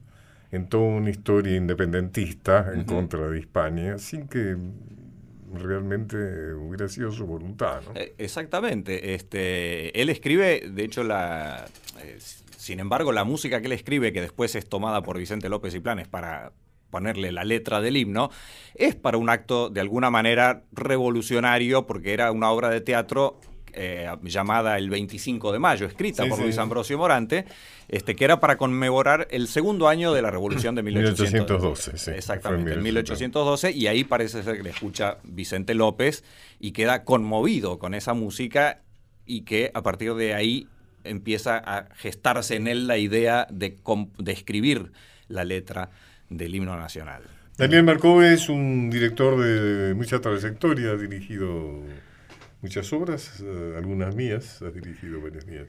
[0.50, 4.56] en toda una historia independentista en contra de Hispania, sin que
[5.54, 6.16] realmente
[6.54, 7.82] hubiera sido su voluntad.
[7.86, 8.00] ¿no?
[8.00, 9.14] Eh, exactamente.
[9.14, 11.66] Este, él escribe, de hecho, la,
[12.02, 12.18] eh,
[12.56, 15.80] sin embargo, la música que él escribe, que después es tomada por Vicente López y
[15.80, 16.52] Planes para
[16.90, 18.30] ponerle la letra del himno,
[18.74, 23.40] es para un acto de alguna manera revolucionario, porque era una obra de teatro
[23.72, 27.44] eh, llamada El 25 de Mayo, escrita por Luis Ambrosio Morante,
[27.88, 31.98] este, que era para conmemorar el segundo año de la Revolución de 1812.
[31.98, 36.24] sí, Exactamente, en 1812, y ahí parece ser que le escucha Vicente López
[36.58, 38.82] y queda conmovido con esa música
[39.26, 40.68] y que a partir de ahí
[41.04, 43.76] empieza a gestarse en él la idea de,
[44.18, 44.92] de escribir
[45.28, 45.90] la letra
[46.28, 47.22] del himno nacional.
[47.56, 51.82] Daniel Marcó es un director de mucha trayectoria, ha dirigido
[52.62, 55.66] muchas obras, eh, algunas mías, ha dirigido varias mías.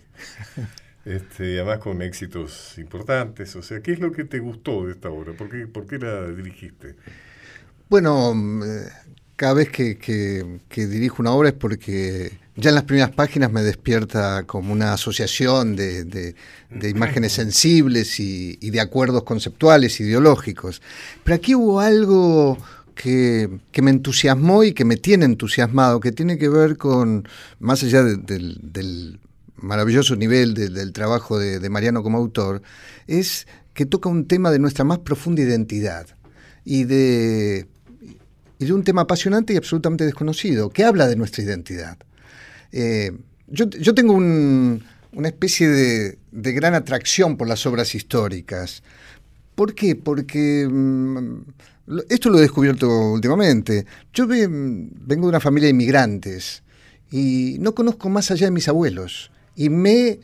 [1.06, 3.56] Este, además con éxitos importantes.
[3.56, 5.32] O sea, ¿qué es lo que te gustó de esta obra?
[5.32, 6.98] ¿Por qué, por qué la dirigiste?
[7.88, 8.62] Bueno, mm,
[9.40, 13.64] cada vez que, que, dirijo una obra es porque ya en las primeras páginas me
[13.64, 20.82] despierta como una asociación de, de, imágenes sensibles y, y, de acuerdos conceptuales, ideológicos.
[21.24, 22.58] Pero aquí hubo algo
[23.00, 27.26] que, me entusiasmó y que me tiene entusiasmado, que tiene que ver con,
[27.60, 29.20] más allá del
[29.56, 32.62] maravilloso nivel del trabajo de, Mariano como autor,
[33.08, 36.08] es que toca un tema de nuestra más profunda identidad
[36.66, 37.68] y de,
[38.70, 41.97] un tema apasionante y absolutamente desconocido, que habla de nuestra identidad.
[42.74, 43.12] Eh,
[43.47, 48.84] yo, tengo una especie de, gran atracción por las obras históricas.
[49.60, 49.97] ¿Por qué?
[49.97, 51.41] Porque mm,
[52.07, 53.86] esto lo he descubierto últimamente.
[54.14, 56.64] Yo vengo de una familia de inmigrantes
[57.12, 59.32] y no conozco más allá de mis abuelos.
[59.57, 60.20] Y me he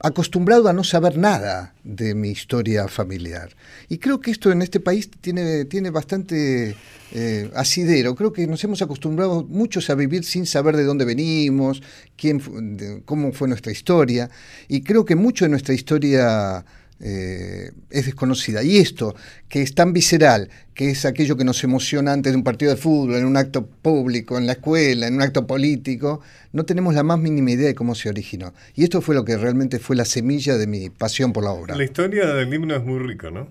[0.00, 3.50] acostumbrado a no saber nada de mi historia familiar.
[3.88, 6.74] Y creo que esto en este país tiene, tiene bastante
[7.12, 8.16] eh, asidero.
[8.16, 11.80] Creo que nos hemos acostumbrado muchos a vivir sin saber de dónde venimos,
[12.16, 14.30] quién, cómo fue nuestra historia.
[14.66, 16.64] Y creo que mucho de nuestra historia
[17.00, 18.62] eh, es desconocida.
[18.62, 19.14] Y esto,
[19.48, 22.76] que es tan visceral, que es aquello que nos emociona antes de un partido de
[22.76, 26.20] fútbol, en un acto público, en la escuela, en un acto político,
[26.52, 28.54] no tenemos la más mínima idea de cómo se originó.
[28.74, 31.76] Y esto fue lo que realmente fue la semilla de mi pasión por la obra.
[31.76, 33.48] La historia del himno es muy rica, ¿no?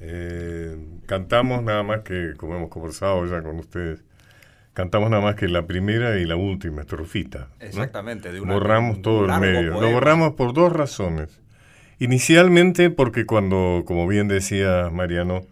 [0.00, 4.00] Eh, cantamos nada más que, como hemos conversado ya con ustedes,
[4.74, 7.48] cantamos nada más que la primera y la última estrofita.
[7.60, 8.30] Exactamente.
[8.30, 9.80] De borramos todo el medio.
[9.80, 11.40] Lo borramos por dos razones.
[12.00, 15.46] Inicialmente porque cuando, como bien decía Mariano,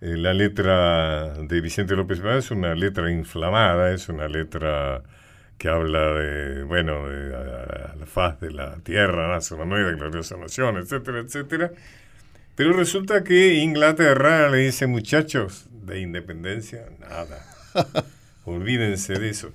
[0.00, 5.02] eh, la letra de Vicente López es una letra inflamada, es una letra
[5.56, 10.78] que habla de, bueno, de la faz de la tierra, nace una nueva gloriosa nación,
[10.78, 11.70] etcétera, etcétera.
[12.56, 17.44] Pero resulta que Inglaterra le dice, muchachos, de independencia, nada.
[18.44, 19.52] Olvídense de eso.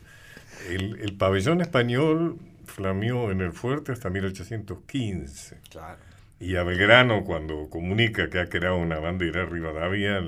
[0.69, 5.57] El, el pabellón español flameó en el fuerte hasta 1815.
[5.69, 5.99] Claro.
[6.39, 10.21] Y a Belgrano, cuando comunica que ha creado una bandera Rivadavia,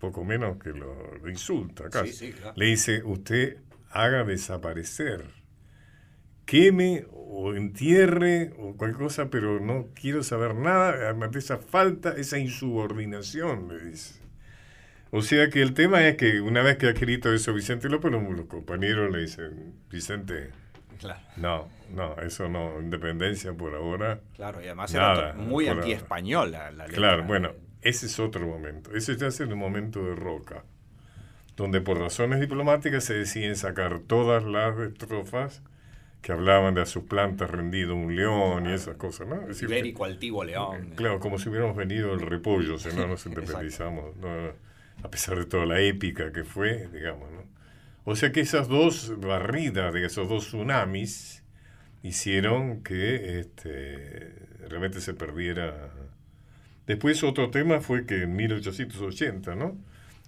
[0.00, 2.34] poco menos que lo, insulta casi.
[2.56, 3.58] Le dice, usted
[3.90, 5.26] haga desaparecer,
[6.46, 12.14] queme o entierre o cualquier cosa, pero no quiero saber nada, además de esa falta,
[12.16, 14.20] esa insubordinación, le dice.
[15.12, 18.12] O sea que el tema es que una vez que ha escrito eso Vicente López,
[18.12, 20.50] los compañeros le dicen, Vicente,
[21.36, 24.20] no, no, eso no, independencia por ahora.
[24.36, 28.94] Claro, y además era muy anti-española la, Claro, bueno, ese es otro momento.
[28.94, 30.64] Eso ya es el momento de Roca,
[31.56, 35.62] donde por razones diplomáticas se deciden sacar todas las estrofas
[36.22, 39.48] que hablaban de a sus plantas rendido un león y esas cosas, ¿no?
[39.48, 40.92] Es Ibérico altivo león.
[40.94, 44.14] Claro, como si hubiéramos venido el repollo, si no nos independizamos,
[45.02, 47.49] a pesar de toda la épica que fue, digamos, ¿no?
[48.04, 51.42] O sea que esas dos barridas, de esos dos tsunamis,
[52.02, 54.32] hicieron que este,
[54.68, 55.90] realmente se perdiera.
[56.86, 59.76] Después otro tema fue que en 1880, ¿no?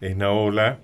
[0.00, 0.80] Esnaola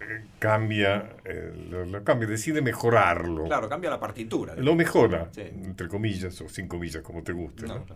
[0.00, 3.44] eh, cambia, eh, lo, cambia, decide mejorarlo.
[3.46, 4.54] Claro, cambia la partitura.
[4.56, 7.86] Lo mejora, entre comillas, o sin comillas, como te guste, ¿no?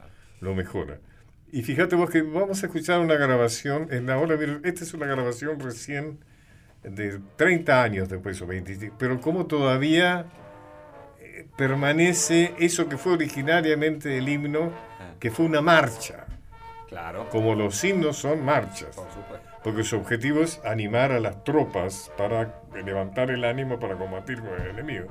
[0.41, 0.99] Lo mejora.
[1.53, 5.61] Y fíjate vos que vamos a escuchar una grabación, en ahora, esta es una grabación
[5.61, 6.18] recién
[6.85, 10.26] de 30 años después o 25, pero como todavía
[11.18, 14.70] eh, permanece eso que fue originariamente el himno,
[15.01, 15.14] ah.
[15.18, 16.26] que fue una marcha.
[16.89, 17.28] Claro.
[17.30, 18.97] Como los himnos son marchas.
[19.64, 24.61] Porque su objetivo es animar a las tropas para levantar el ánimo para combatir con
[24.61, 25.07] el enemigo.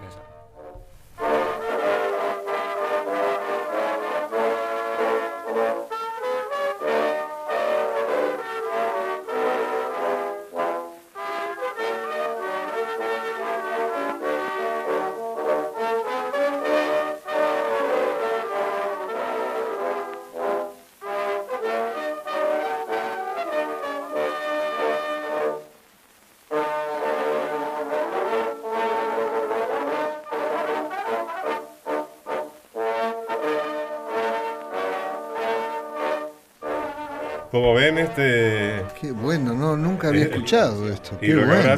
[37.53, 38.81] Como ven, este.
[38.99, 41.19] Qué bueno, no, nunca había eh, escuchado esto.
[41.21, 41.71] y lo bueno.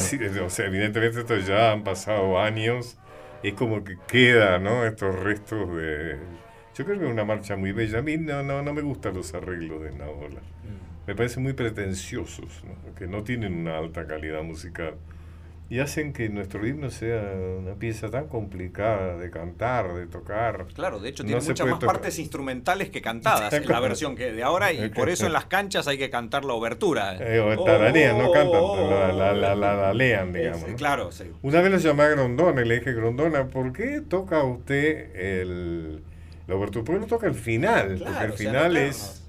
[0.45, 2.97] o sea, evidentemente esto ya han pasado años,
[3.43, 4.85] es como que queda, ¿no?
[4.85, 6.15] Estos restos de.
[6.75, 7.99] Yo creo que es una marcha muy bella.
[7.99, 10.39] A mí no, no, no me gustan los arreglos de Naola.
[10.39, 11.07] Mm.
[11.07, 12.95] Me parecen muy pretenciosos, ¿no?
[12.95, 14.93] que no tienen una alta calidad musical
[15.67, 20.67] y hacen que nuestro himno sea una pieza tan complicada de cantar, de tocar.
[20.75, 24.43] Claro, de hecho tiene muchas más partes instrumentales que cantadas en la versión que de
[24.43, 27.17] ahora y por eso en las canchas hay que cantar la obertura.
[27.19, 30.65] Eh, o tararean, no cantan, la, la, la, lean, digamos.
[30.77, 31.31] Claro, sí.
[31.41, 36.03] Una vez lo llamé a Grondona y le dije, Grondona, ¿por qué toca usted el,
[36.45, 36.85] la obertura?
[36.85, 38.03] ¿Por qué no toca el final?
[38.05, 39.23] Porque el final es,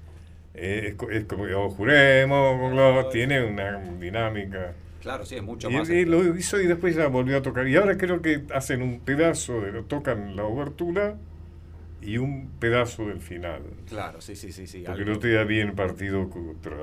[0.52, 4.74] es, es, como, oh, juremos, tiene una dinámica.
[5.00, 5.88] Claro, sí, es mucho más.
[5.88, 7.68] Y, lo hizo y después ya volvió a tocar.
[7.68, 11.16] Y ahora creo que hacen un pedazo de lo tocan la obertura
[12.02, 13.62] y un pedazo del final.
[13.88, 14.66] Claro, sí, sí, sí.
[14.66, 16.76] sí Porque no te da bien partido contra,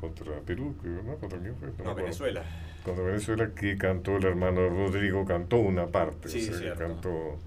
[0.00, 1.16] contra Perú, ¿no?
[1.16, 1.68] ¿Contra quién fue?
[1.84, 2.42] No, Venezuela.
[2.84, 6.28] Contra Venezuela que cantó el hermano Rodrigo, cantó una parte.
[6.28, 7.38] Sí, o sea, cantó,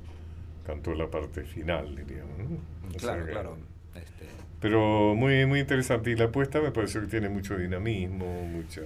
[0.65, 2.38] cantó la parte final, diríamos.
[2.38, 2.97] ¿no?
[2.97, 3.57] claro, claro.
[3.95, 4.26] Este...
[4.61, 6.11] Pero muy, muy interesante.
[6.11, 8.82] Y la apuesta me parece que tiene mucho dinamismo, mucha...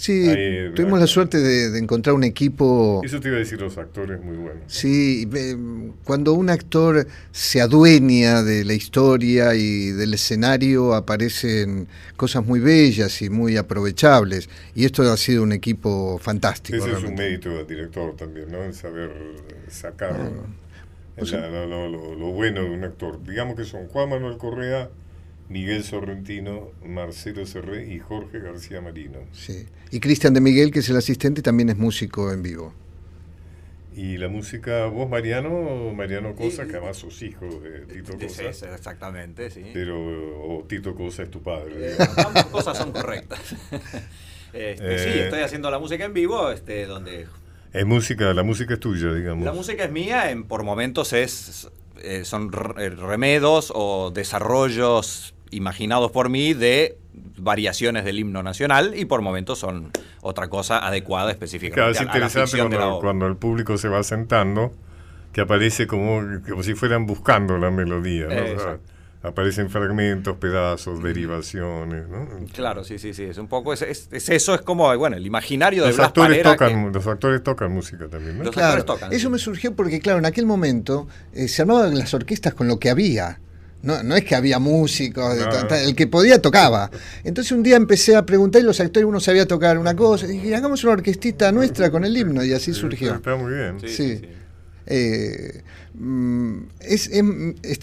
[0.00, 0.26] Sí,
[0.74, 3.02] tuvimos la suerte de, encontrar un equipo...
[3.04, 4.62] Eso te iba a decir los actores muy buenos.
[4.66, 5.28] Sí,
[6.04, 11.86] cuando un actor se adueña de la historia y del escenario aparecen
[12.16, 14.48] cosas muy bellas y muy aprovechables.
[14.74, 16.78] Y esto ha sido un equipo fantástico.
[16.78, 18.64] Ese es un mérito del director también, ¿no?
[18.64, 19.10] En saber
[19.68, 23.22] sacar ah, lo, lo bueno de un actor.
[23.22, 24.88] Digamos que son Juan Manuel Correa
[25.50, 29.18] Miguel Sorrentino, Marcelo Serré y Jorge García Marino.
[29.32, 29.66] Sí.
[29.90, 32.72] Y Cristian de Miguel, que es el asistente, también es músico en vivo.
[33.96, 38.52] Y la música, vos Mariano, Mariano Cosa, que además sos hijo de Tito Cosa.
[38.52, 39.64] Sí, exactamente, sí.
[39.74, 41.94] Pero o Tito Cosa es tu padre.
[41.94, 43.40] Eh, ambas cosas son correctas.
[44.52, 47.28] Este, sí, eh, estoy haciendo la música en vivo, este, donde...
[47.72, 49.44] Es música, la música es tuya, digamos.
[49.44, 51.70] La música es mía, en, por momentos es,
[52.02, 56.96] eh, son remedos o desarrollos imaginados por mí de
[57.36, 59.90] variaciones del himno nacional y por momentos son
[60.20, 61.98] otra cosa adecuada específicamente.
[61.98, 62.58] es interesante
[63.00, 64.72] cuando, el público se va sentando,
[65.32, 68.28] que aparece como, como si fueran buscando la melodía.
[69.22, 72.28] aparecen fragmentos, pedazos, derivaciones, ¿no?
[72.54, 75.90] Claro, sí, sí, sí, es un poco, es, eso, es como, bueno, el imaginario de
[75.90, 78.44] los actores tocan, Los actores tocan música también, ¿no?
[78.44, 82.14] Los actores tocan, eso me surgió porque, claro, en aquel momento eh, se armaban las
[82.14, 83.40] orquestas con lo que había.
[83.82, 85.36] No, no es que había músicos,
[85.70, 86.90] el que podía tocaba.
[87.24, 90.26] Entonces un día empecé a preguntar y los actores uno sabía tocar una cosa.
[90.26, 93.14] Y dije, hagamos una orquestita nuestra con el himno y así surgió.
[93.14, 93.78] Está muy bien.
[93.86, 94.20] Sí.
[94.86, 95.62] Eh,
[95.94, 96.62] mm,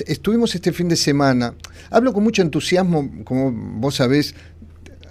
[0.06, 1.54] estuvimos este fin de semana.
[1.90, 4.36] Hablo con mucho entusiasmo, como vos sabés,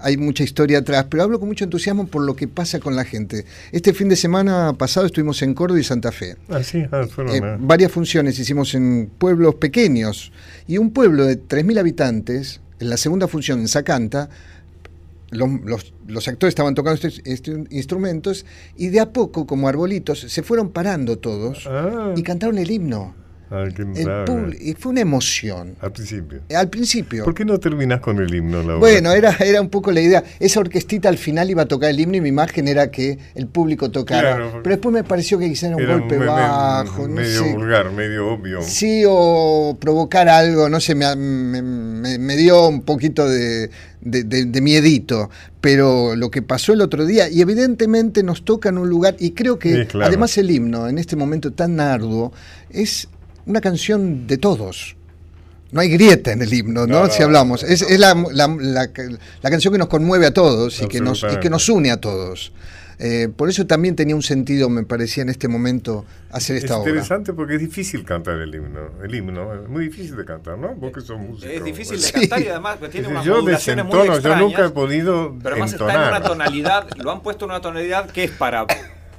[0.01, 3.05] hay mucha historia atrás, pero hablo con mucho entusiasmo por lo que pasa con la
[3.05, 3.45] gente.
[3.73, 6.37] Este fin de semana pasado estuvimos en Córdoba y Santa Fe.
[6.49, 10.33] Ah, sí, ah, eh, varias funciones hicimos en pueblos pequeños
[10.67, 14.29] y un pueblo de 3.000 habitantes, en la segunda función en Sacanta,
[15.31, 17.21] los, actores estaban tocando estos,
[17.71, 22.15] instrumentos y de a poco, como arbolitos, se fueron parando todos ah.
[22.17, 23.26] y cantaron el himno
[24.61, 25.77] y fue una emoción.
[25.81, 26.41] Al principio.
[26.55, 27.25] Al principio.
[27.25, 28.79] ¿Por qué no terminas con el himno, Laura?
[28.79, 30.25] Bueno, era, era un poco la idea.
[30.41, 33.47] Esa orquestita al final iba a tocar el himno y mi imagen era que el
[33.47, 34.51] público tocara.
[34.63, 37.07] Pero después me pareció que quizá era un golpe bajo.
[37.09, 38.63] medio vulgar, medio obvio.
[38.63, 43.71] Sí, o provocar algo, no sé, me, me, dio un poquito de,
[44.01, 45.31] de, miedito.
[45.61, 49.33] Pero lo que pasó el otro día, y evidentemente nos toca en un lugar, y
[49.33, 52.33] creo que además el himno, en este momento tan arduo,
[52.71, 53.09] es
[53.47, 54.97] una canción de todos.
[55.73, 57.09] no hay grieta en el himno, ¿no?
[57.09, 57.63] si hablamos.
[57.63, 58.91] Es, es la, la, la,
[59.43, 62.01] la, canción que nos conmueve a todos y que nos, y que nos une a
[62.01, 62.53] todos.
[62.99, 66.85] Eh, por eso también tenía un sentido, me parecía en este momento, hacer esta obra.
[66.85, 68.91] Es interesante porque es difícil cantar el himno.
[69.05, 70.75] El himno es muy difícil de cantar, ¿no?
[70.75, 71.51] Vos que sos músico.
[71.51, 74.23] Es difícil de cantar y además tiene unas yo modulaciones muy extrañas.
[74.23, 75.97] Yo nunca he podido Pero además entonar.
[75.97, 78.67] está en una tonalidad, lo han puesto en una tonalidad que es para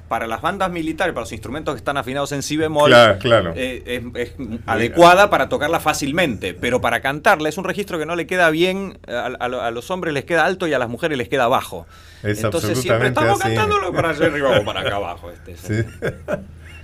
[0.08, 3.52] para las bandas militares, para los instrumentos que están afinados en si bemol, claro, claro.
[3.56, 3.82] Eh,
[4.14, 4.32] es, es
[4.66, 8.98] adecuada para tocarla fácilmente, pero para cantarla es un registro que no le queda bien,
[9.06, 11.86] a, a, a, los hombres les queda alto y a las mujeres les queda bajo.
[12.22, 13.54] Es Entonces siempre estamos así.
[13.54, 15.30] cantándolo para allá arriba o para acá abajo.
[15.30, 15.88] Este, sí.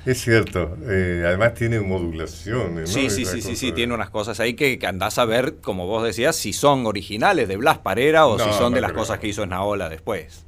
[0.07, 2.91] Es cierto, eh, además tiene modulaciones.
[2.91, 3.11] Sí, ¿no?
[3.11, 6.05] sí, sí, sí, sí, tiene unas cosas ahí que, que andás a ver, como vos
[6.05, 9.01] decías, si son originales de Blas Parera o No, si son no de las creo.
[9.01, 10.45] cosas que hizo Esnaola después.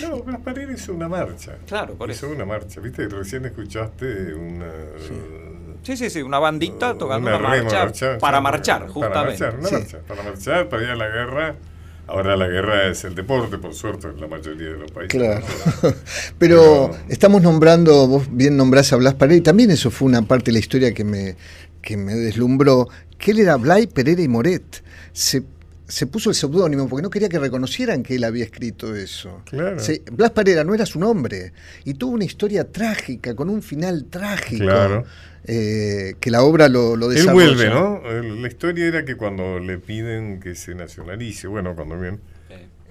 [0.00, 1.56] No, Blas Parera hizo una marcha.
[1.66, 2.34] Claro, por hizo eso.
[2.34, 2.80] una marcha.
[2.80, 3.08] ¿Viste?
[3.08, 4.70] Recién escuchaste una.
[5.82, 9.14] Sí, sí, sí, una bandita tocando una una, marcha para marchar, justamente.
[9.14, 9.74] Para marchar, una Sí.
[9.74, 11.54] marcha, para marchar, para ir a la guerra.
[12.06, 15.10] Ahora la guerra es el deporte, por suerte, en la mayoría de los países.
[15.20, 15.44] Claro.
[16.38, 20.46] Pero estamos nombrando, vos bien nombrás a Blas Parera, y también eso fue una parte
[20.46, 21.36] de la historia que me,
[21.80, 22.88] que me deslumbró,
[23.18, 24.82] que él era Blay Pereira y Moret.
[25.12, 25.42] Se,
[25.92, 29.42] se puso el seudónimo porque no quería que reconocieran que él había escrito eso.
[29.44, 29.78] Claro.
[29.78, 31.52] Se- Blas Parera no era su nombre
[31.84, 35.04] y tuvo una historia trágica, con un final trágico, Claro.
[35.44, 37.46] eh, que la obra lo, lo Él desarrolla.
[37.46, 38.00] vuelve, ¿no?
[38.40, 42.20] La historia era que cuando le piden que se nacionalice, bueno, cuando bien,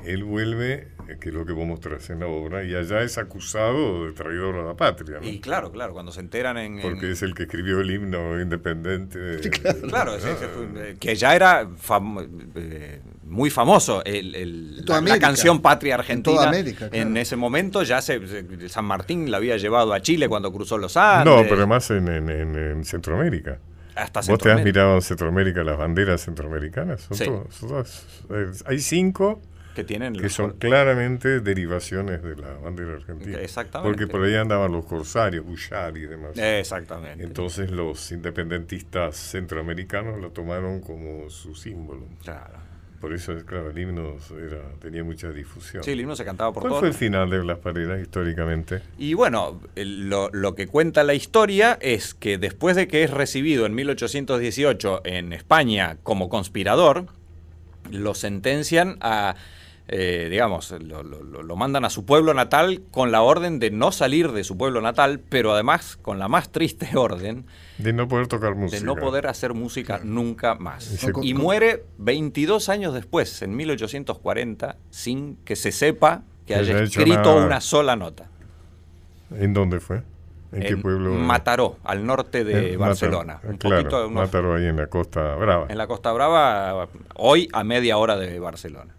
[0.06, 3.18] él vuelve, eh, que es lo que vos mostrás en la obra, y allá es
[3.18, 5.28] acusado de traidor a la patria, ¿no?
[5.28, 6.76] Y claro, claro, cuando se enteran en...
[6.76, 9.20] en- Porque es el que escribió el himno independiente.
[9.20, 9.49] de-
[9.89, 10.18] Claro, ¿no?
[10.18, 14.93] ese- ese fue- eh, que ya era fam- eh, muy famoso el, el- En la,
[14.93, 15.28] la América.
[15.28, 16.36] canción Patria En Argentina.
[16.36, 16.95] toda América, claro.
[16.95, 20.78] En ese momento ya se, se- San Martín la había llevado a Chile cuando cruzó
[20.78, 21.34] los Andes.
[21.34, 23.60] No, pero además en, en- en- en Centroamérica.
[23.93, 27.02] Hasta ¿Vos te has mirado en Centroamérica las banderas centroamericanas?
[27.02, 27.26] Son Sí.
[27.26, 29.41] todas- son todas- eh, hay cinco
[29.76, 33.39] que tienen que los- son claramente derivaciones de la bandera argentina.
[33.39, 33.89] Exactamente.
[33.97, 36.38] Porque por ahí andaban los corsarios, Bouchard y demás.
[36.38, 37.24] Exactamente.
[37.24, 42.05] Entonces los independentistas centroamericanos lo tomaron como su símbolo.
[42.24, 42.59] Claro.
[42.99, 45.84] Por eso, claro, el himno era, tenía mucha difusión.
[45.84, 48.84] Sí, el himno se cantaba por ¿Cuál fue el final de Blas Paredes históricamente?
[48.99, 53.65] Y bueno, lo, lo que cuenta la historia es que después de que es recibido
[53.65, 57.07] en 1818 en España como conspirador,
[57.89, 59.34] lo sentencian a,
[59.88, 64.32] eh, digamos, lo, lo- mandan a su pueblo natal con la orden de no salir
[64.32, 67.46] de su pueblo natal, pero además con la más triste orden
[67.78, 68.80] De no poder tocar música.
[68.80, 70.84] de no poder hacer música nunca Y más.
[70.84, 76.80] se- Y muere 22 años después, en 1840, sin que se sepa que Que haya
[76.82, 78.30] escrito una sola nota.
[79.38, 80.04] ¿En dónde fue?
[80.54, 81.14] ¿En, qué pueblo?
[81.14, 83.36] Mataró, al norte de En Barcelona.
[83.36, 83.52] Mataró.
[83.52, 85.68] Un claro, poquito, unos- Mataró ahí en la Costa Brava.
[85.70, 88.94] en la Costa Brava, hoy a media hora de Barcelona.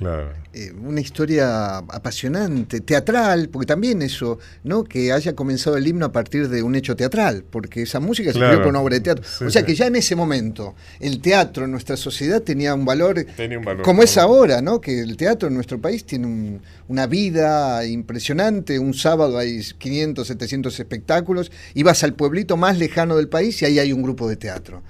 [0.00, 0.32] Claro.
[0.52, 4.82] eh, una historia apasionante, teatral, porque también eso, ¿no?
[4.82, 8.38] Que haya comenzado el himno a partir de un hecho teatral, porque esa música se
[8.38, 8.54] Claro.
[8.54, 9.22] escribió por una obra de teatro.
[9.24, 9.66] Sí, o sea sí.
[9.66, 13.64] que ya en ese momento el teatro en nuestra sociedad tenía un valor, Tenía un
[13.64, 14.02] valor, como ¿no?
[14.04, 14.80] es ahora, ¿no?
[14.80, 20.26] Que el teatro en nuestro país tiene un- una vida impresionante, un sábado hay 500,
[20.26, 24.28] 700 espectáculos, y vas al pueblito más lejano del país y ahí hay un grupo
[24.28, 24.82] de teatro.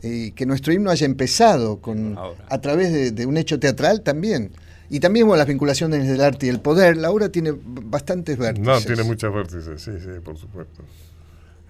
[0.00, 2.16] Que nuestro himno haya empezado con,
[2.48, 4.50] a través de, de un hecho teatral también.
[4.88, 6.96] Y también bueno, las vinculaciones del arte y el poder.
[6.96, 8.66] La obra tiene bastantes vértices.
[8.66, 10.82] No, tiene muchas vértices, sí, sí, por supuesto.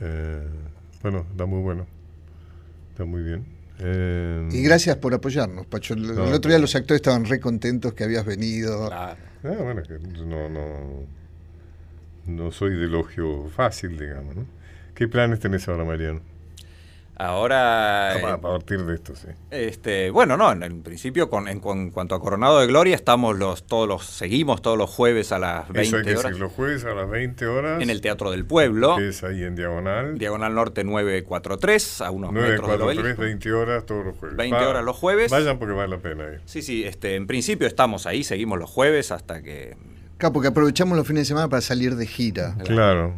[0.00, 0.42] Eh,
[1.02, 1.86] bueno, está muy bueno.
[2.90, 3.44] Está muy bien.
[3.78, 5.94] Eh, Y gracias por apoyarnos, Pacho.
[5.94, 8.90] El, No, el otro día los actores estaban re contentos que habías venido.
[8.92, 11.06] Ah, bueno, que no, no,
[12.26, 14.44] no soy de elogio fácil, digamos, ¿no?
[14.94, 16.20] ¿Qué planes tenés ahora, Mariano?
[17.18, 18.10] Ahora.
[18.12, 19.28] A, eh, a partir de esto, sí.
[19.50, 23.38] Este, bueno, no, en, en principio, con, en, con- cuanto a Coronado de Gloria, estamos
[23.38, 26.40] los, todos los, seguimos todos los jueves a las 20 Eso hay que horas decir,
[26.40, 27.82] los jueves a las 20 horas.
[27.82, 28.96] en el Teatro del Pueblo.
[28.96, 30.18] Que es ahí en Diagonal.
[30.18, 33.22] Diagonal Norte 943, a unos metros del 943, obelisco.
[33.22, 34.36] 20 horas todos los jueves.
[34.36, 35.30] 20 horas los jueves.
[35.30, 36.40] Vayan porque vale la pena ir.
[36.44, 39.76] Sí, sí, este, en principio estamos ahí, seguimos los jueves hasta que
[40.18, 42.56] Claro, porque aprovechamos los fines de semana para salir de gira.
[42.64, 43.14] Claro.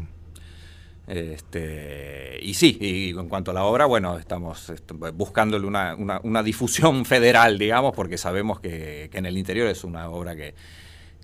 [1.09, 4.73] Este, y sí, y en cuanto a la obra, bueno, estamos
[5.15, 9.85] buscándole una, una- una difusión federal, digamos, porque sabemos que, que en el interior es
[9.85, 10.55] una obra que,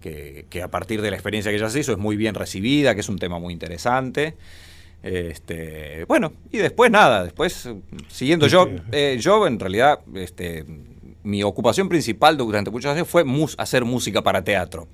[0.00, 2.94] que- que a partir de la experiencia que ya se hizo es muy bien recibida,
[2.94, 4.34] que es un tema muy interesante.
[5.02, 7.68] Este, bueno, y después nada, después
[8.08, 10.64] siguiendo yo, eh, yo en realidad, este,
[11.22, 14.88] mi ocupación principal durante muchos años fue mus- hacer música para teatro.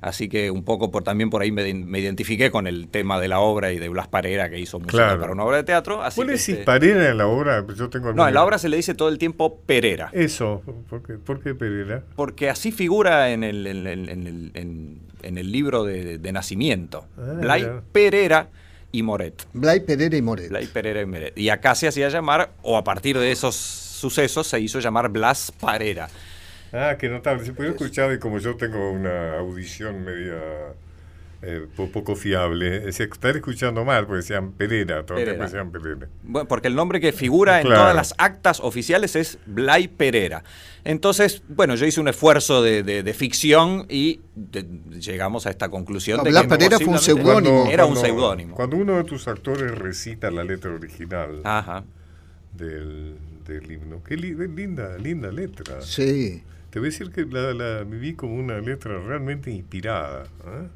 [0.00, 3.40] Así que un poco por también por ahí me, identifiqué con el tema de la
[3.40, 6.02] obra y de Blas Parera, que hizo música para una obra de teatro.
[6.02, 7.66] Así ¿Cuál es este Parera en la obra?
[7.76, 10.08] Yo tengo no, en la obra se le dice todo el tiempo Perera.
[10.12, 12.02] Eso, ¿por qué, ¿por qué Perera?
[12.16, 17.04] Porque así figura en el, en, el, en, el libro de, nacimiento.
[17.18, 18.48] Ah, Blay Perera
[18.92, 19.46] y Moret.
[19.52, 20.48] Blay Perera y Moret.
[20.48, 21.38] Blay Perera y Moret.
[21.38, 25.52] Y acá se hacía llamar, o a partir de esos sucesos, se hizo llamar Blas
[25.60, 26.08] Parera.
[26.72, 27.44] Ah, qué notable.
[27.44, 30.38] Se puede escuchar y como yo tengo una audición media
[31.42, 35.44] eh, poco fiable, es estar escuchando mal, porque decían Pereira, todo Pereira.
[35.44, 36.06] decían Pereira.
[36.22, 40.44] Bueno, porque el nombre que figura en todas las actas oficiales es Blay Pereira.
[40.84, 44.20] Entonces, bueno, yo hice un esfuerzo de, ficción y
[44.98, 47.66] llegamos a esta conclusión de que Pereira fue un seudónimo.
[47.70, 48.54] Era un seudónimo.
[48.54, 51.42] Cuando uno de tus actores recita la letra original
[52.52, 53.16] Del,
[53.46, 55.80] del himno, qué linda, linda letra.
[55.80, 56.42] Sí.
[56.70, 60.24] Te voy a decir que la, la viví como una letra realmente inspirada.
[60.24, 60.68] ¿eh?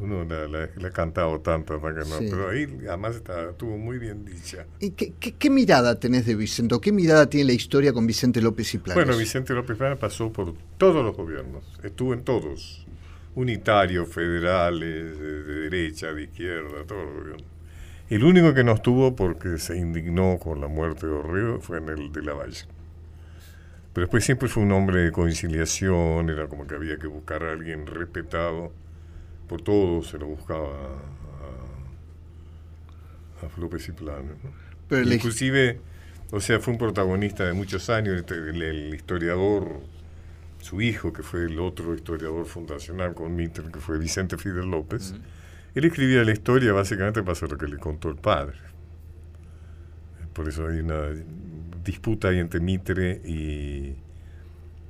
[0.00, 3.16] Uno la, la, ha cantado tanto, pero ahí además
[3.50, 4.64] estuvo muy bien dicha.
[4.78, 6.76] ¿Y qué, qué, mirada tenés de Vicente?
[6.80, 9.04] ¿Qué mirada tiene la historia con Vicente López y Planes?
[9.04, 12.86] Bueno, Vicente López y Planes pasó por todos los gobiernos, estuvo en todos,
[13.34, 17.44] unitarios, federales, de, derecha, de izquierda, todos los gobiernos.
[18.08, 21.88] El único que no estuvo porque se indignó con la muerte de Orrego fue en
[21.88, 22.66] el de la Valle.
[23.98, 27.50] Pero después siempre fue un hombre de conciliación, era como que había que buscar a
[27.50, 28.72] alguien respetado.
[29.48, 30.68] Por todo se lo buscaba
[33.42, 34.36] a, a López y Plano.
[34.92, 35.80] Inclusive,
[36.30, 39.80] o sea, fue un protagonista de muchos años, este, el, historiador,
[40.60, 45.12] su hijo, que fue el otro historiador fundacional con Mitter, que fue Vicente Fidel López.
[45.74, 48.58] Él escribía la historia básicamente para hacer lo que le contó el padre.
[50.34, 51.10] Por eso hay una
[51.88, 53.96] disputa ahí entre Mitre y,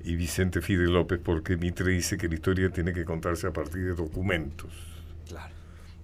[0.02, 3.84] y Vicente Fidel López, porque Mitre dice que la historia tiene que contarse a partir
[3.84, 4.72] de documentos.
[5.28, 5.54] Claro.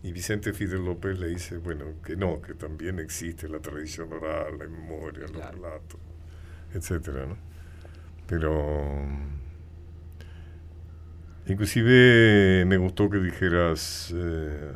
[0.05, 4.57] Y Vicente Fidel López le dice, bueno, que no, que también existe la tradición oral,
[4.57, 5.99] la memoria, los relatos,
[6.73, 7.37] etcétera, ¿no?
[8.29, 9.05] Pero
[11.47, 14.73] inclusive me gustó que dijeras eh,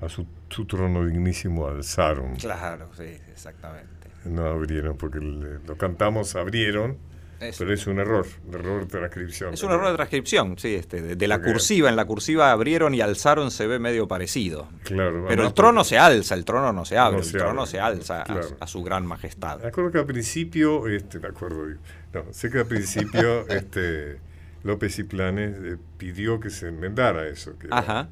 [0.00, 2.36] a su, su, trono dignísimo alzaron.
[2.36, 3.95] Claro, sí, exactamente.
[4.26, 6.98] No abrieron, porque lo cantamos abrieron,
[7.38, 9.52] pero es un error, un error de transcripción.
[9.52, 11.88] Es un error de transcripción, sí, este, de, la cursiva.
[11.90, 14.68] En la cursiva abrieron y alzaron se ve medio parecido.
[14.84, 15.26] Claro.
[15.28, 18.22] Pero el trono se alza, el trono no se abre, el trono se alza
[18.58, 19.60] a, su gran majestad.
[19.60, 21.66] Me acuerdo que al principio, este, me acuerdo,
[22.14, 24.18] no, sé que al principio este,
[24.64, 27.58] López y Planes eh, pidió que se enmendara eso.
[27.58, 28.08] Que Ajá.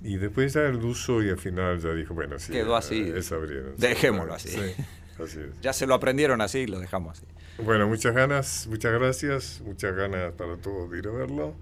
[0.00, 2.52] y después ya el uso y al final ya dijo, bueno, sí.
[2.52, 3.12] Quedó así.
[3.14, 3.74] Es abrieron.
[3.76, 4.56] Dejémoslo así.
[5.62, 7.26] Ya se lo aprendieron así y lo dejamos así.
[7.62, 11.54] Bueno, muchas ganas, muchas gracias, muchas ganas para todos de ir a verlo.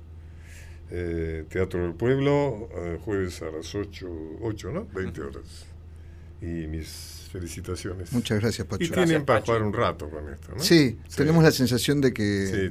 [0.90, 4.06] Eh, Teatro del Pueblo, eh, jueves a las 8,
[4.42, 4.86] 8 ¿no?
[4.92, 5.66] 20 horas.
[6.40, 8.12] Y mis felicitaciones.
[8.12, 8.84] Muchas gracias, Pacho.
[8.84, 10.62] Y tienen para jugar un rato con esto, ¿no?
[10.62, 12.70] Sí, tenemos la sensación de que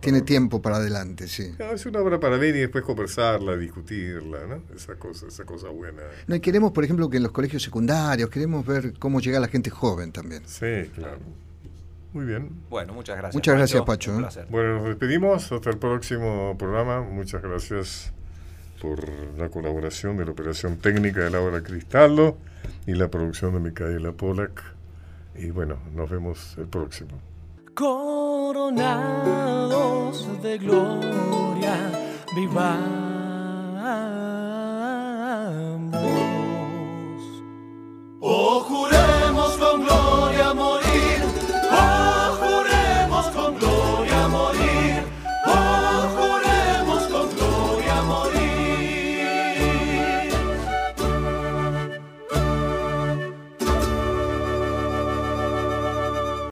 [0.00, 1.54] tiene, tiempo para adelante, sí.
[1.72, 4.62] es una obra para ver y después conversarla, discutirla, ¿no?
[4.74, 6.02] Esa cosa, esa cosa buena.
[6.26, 9.48] No, y queremos, por ejemplo, que en los colegios secundarios, queremos ver cómo llega la
[9.48, 10.42] gente joven también.
[10.46, 11.20] Sí, claro.
[12.12, 12.50] Muy bien.
[12.68, 13.34] Bueno, muchas gracias.
[13.34, 14.18] Muchas gracias, Pacho.
[14.18, 14.46] ¿eh?
[14.50, 15.52] Bueno, nos despedimos.
[15.52, 17.02] Hasta el próximo programa.
[17.02, 18.12] Muchas gracias
[18.80, 19.08] por
[19.38, 22.38] la colaboración de la operación técnica de Laura Cristaldo
[22.86, 24.62] y la producción de Micaela Polak.
[25.34, 27.20] Y bueno, nos vemos el próximo.
[27.74, 28.82] Coronados
[30.42, 31.74] de gloria,
[32.34, 33.06] vivamos.
[38.20, 40.75] Oh, juremos con gloria, amor.